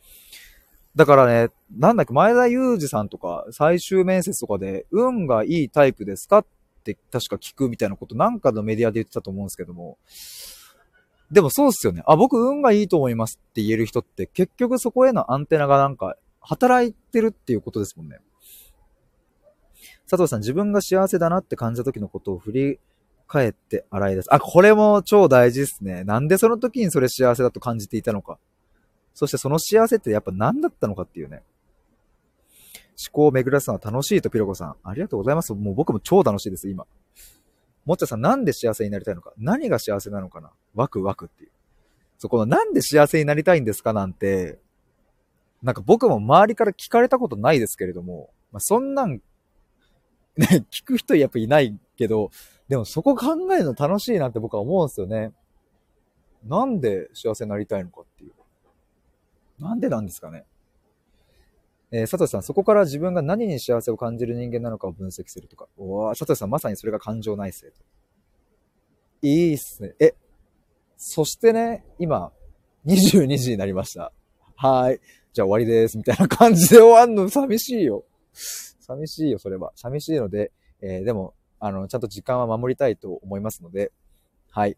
[0.96, 6.46] だからね、なんだっけ、前田裕二さんとか、最終面接とかで、運がいいタイプですかっ
[6.82, 9.98] て確か聞くみたいなことなんかのメディアで言ってたと思うんですけども、
[11.31, 12.03] でもそうっすよね。
[12.07, 18.18] あ、僕運がいいと思いますって言える人って結局そこへのアンテナがなんか働いてるっていうことですもんね。
[20.09, 22.81] 佐藤さん、自分が幸せだなって感じた時のことを振り
[23.28, 24.35] 返って洗い出す。
[24.35, 26.03] あ、これも超大事ですね。
[26.03, 28.39] なんでその時にそれ幸せだと感じていたのか。
[29.14, 31.45] そしてその幸せってやっぱ何だったのかっていうね。
[33.01, 34.76] 思考を巡らすのは楽しいとピロコさん。
[34.83, 35.55] ありがとうございます。
[35.55, 36.87] もう僕も超楽しいです、今。
[37.85, 39.33] もっちゃさん、なんで幸せになりたいのか？
[39.39, 40.53] 何が幸せなのかな？
[40.74, 41.51] ワクワクっていう。
[42.18, 44.59] そこのなんで幸せになりたいんですかなんて、
[45.62, 49.20] なんか僕も周りから聞かれたことないですけれども、まあ、そんなん、
[50.37, 52.31] ね、聞く人やっぱいないけど、
[52.68, 55.33] でもそこ考えるの楽しいなって僕は思うんですよね。
[56.47, 58.33] なんで幸せになりたいのかっていう。
[59.59, 60.45] なんでなんですかね？
[61.93, 65.66] えー、佐藤さん、そこから自分が何に幸せを感じる人間なのかを分析するとか。
[65.76, 67.72] お佐藤さん、まさにそれが感情内省と。
[69.22, 69.95] いいっすね。
[69.99, 70.14] え、
[70.97, 72.32] そしてね、今、
[72.86, 74.12] 22時になりました。
[74.57, 75.01] はい。
[75.32, 75.99] じゃあ終わりです。
[75.99, 78.05] みたいな感じで終わんの寂しいよ。
[78.80, 79.72] 寂しいよ、それは。
[79.76, 83.93] 寂しいので、えー、でも、あの、ちゃんと時間は守りたいと思いますので、
[84.51, 84.76] はい。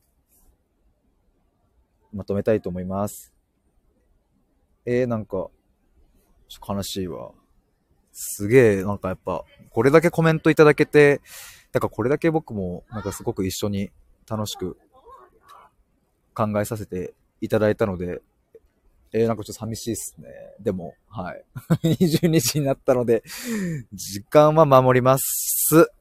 [2.13, 3.33] まとめたいと思います。
[4.85, 5.49] えー、なんか、
[6.67, 7.31] 悲しいわ。
[8.13, 11.21] すげえ、なんかやっぱ、これだけコメントいただけて、
[11.73, 13.91] だからこれだけ僕も、なんかすごく一緒に
[14.29, 14.77] 楽しく
[16.35, 18.21] 考えさせていただいたので、
[19.15, 20.29] えー、なんかちょっと寂しいっすね。
[20.61, 21.45] でも、はい。
[21.85, 23.23] 22時になったので、
[23.93, 25.93] 時間は守ります。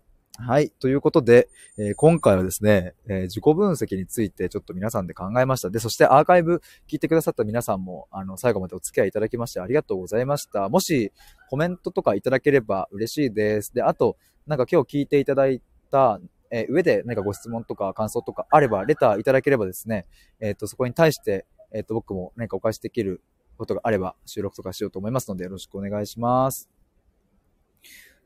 [0.43, 0.71] はい。
[0.71, 5.69] ということで、えー、今回はですね、えー、自己分析についてちょっと皆さんで考えました。
[5.69, 10.67] で、そしてアーカイブ聞いてくださった皆さんも、あの、最後までお付き合いいただきましてありがとうございました。
[10.69, 11.11] もし、
[11.49, 13.73] コメントとかいただければ嬉しいです。
[13.73, 14.17] で、あと、
[14.47, 15.61] なんか今日聞いていただい
[15.91, 16.19] た、
[16.49, 20.07] えー、上で何かご質問とか感想とかあれば、レターいただければですね、
[20.39, 23.21] えっ、と、そこに対して、えっ、と、僕も何かお返しできる
[23.57, 26.80] ことがあれば、収録とかしようと思いますので、よろしくお願いします。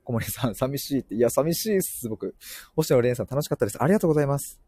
[0.06, 1.16] 小森さん、寂しいって。
[1.16, 2.36] いや、寂しいっす、僕。
[2.76, 3.82] 星野蓮さん、楽しかったです。
[3.82, 4.62] ありがとうございます。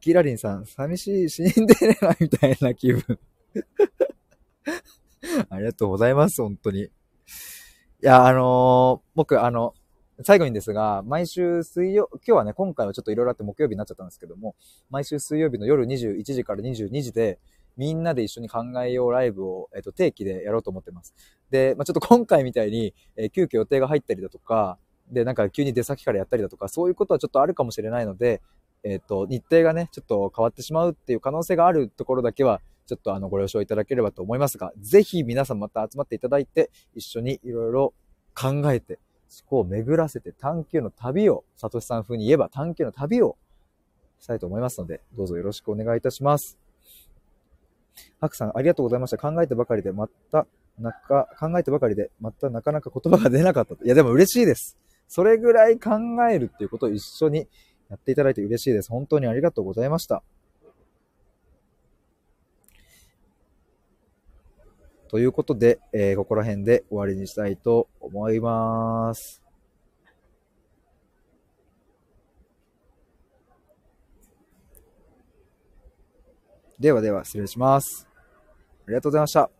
[0.00, 3.18] キラリンさん、寂しい、死んでねな、みたいな気分。
[5.50, 6.82] ありがとうございます、本当に。
[6.84, 6.90] い
[8.00, 9.74] や、あのー、僕、あの、
[10.22, 14.54] 最後にですが、毎週水曜、今日はね、今回はちょっといろいろあって木曜日になっちゃったんですけども、
[14.88, 17.40] 毎週水曜日の夜21時から22時で、
[17.76, 21.14] みんなで一緒に考えようライブを、えっ、と、定期でやろうと思ってます。
[21.50, 24.78] で、まあ、ちょっと今回みたいに、えー、急遽予定が入ったりだとか、
[25.10, 28.40] で、なんか急に出先からやったりだとか、そういうことはちょっとあるかもしれないので、
[28.84, 37.94] えっ、と、日程がね、ちょっと変わってしまうっていう可能性があるところだけは、ちょっとあの、ご了承いただければと思いますが、ぜひ皆さんまた集まっていただいて、一緒にいろいろ
[38.34, 38.98] 考えて、
[39.42, 43.36] 思考を巡らせて探求の旅を、サトシさん風に言えば探求の旅を
[44.20, 46.63] したいと思いますので、どうぞよろしくお願いいたします。
[48.20, 49.18] ハクさん、ありがとうございました。
[49.18, 50.46] 考えてばかりで、また、
[50.78, 53.74] なか、考えてばかりで、またなかなか言葉が出なかった。
[53.74, 54.76] いや、でも嬉しいです。
[55.08, 55.90] それぐらい考
[56.28, 57.46] えるっていうことを一緒に
[57.88, 58.90] やっていただいて嬉しいです。
[58.90, 60.22] 本当にありがとうございました。
[65.08, 69.43] ということで、えー、ここら辺で終わりにしたいと思います。
[76.78, 78.06] ではでは、失礼します。
[78.86, 79.53] ありがとうございました。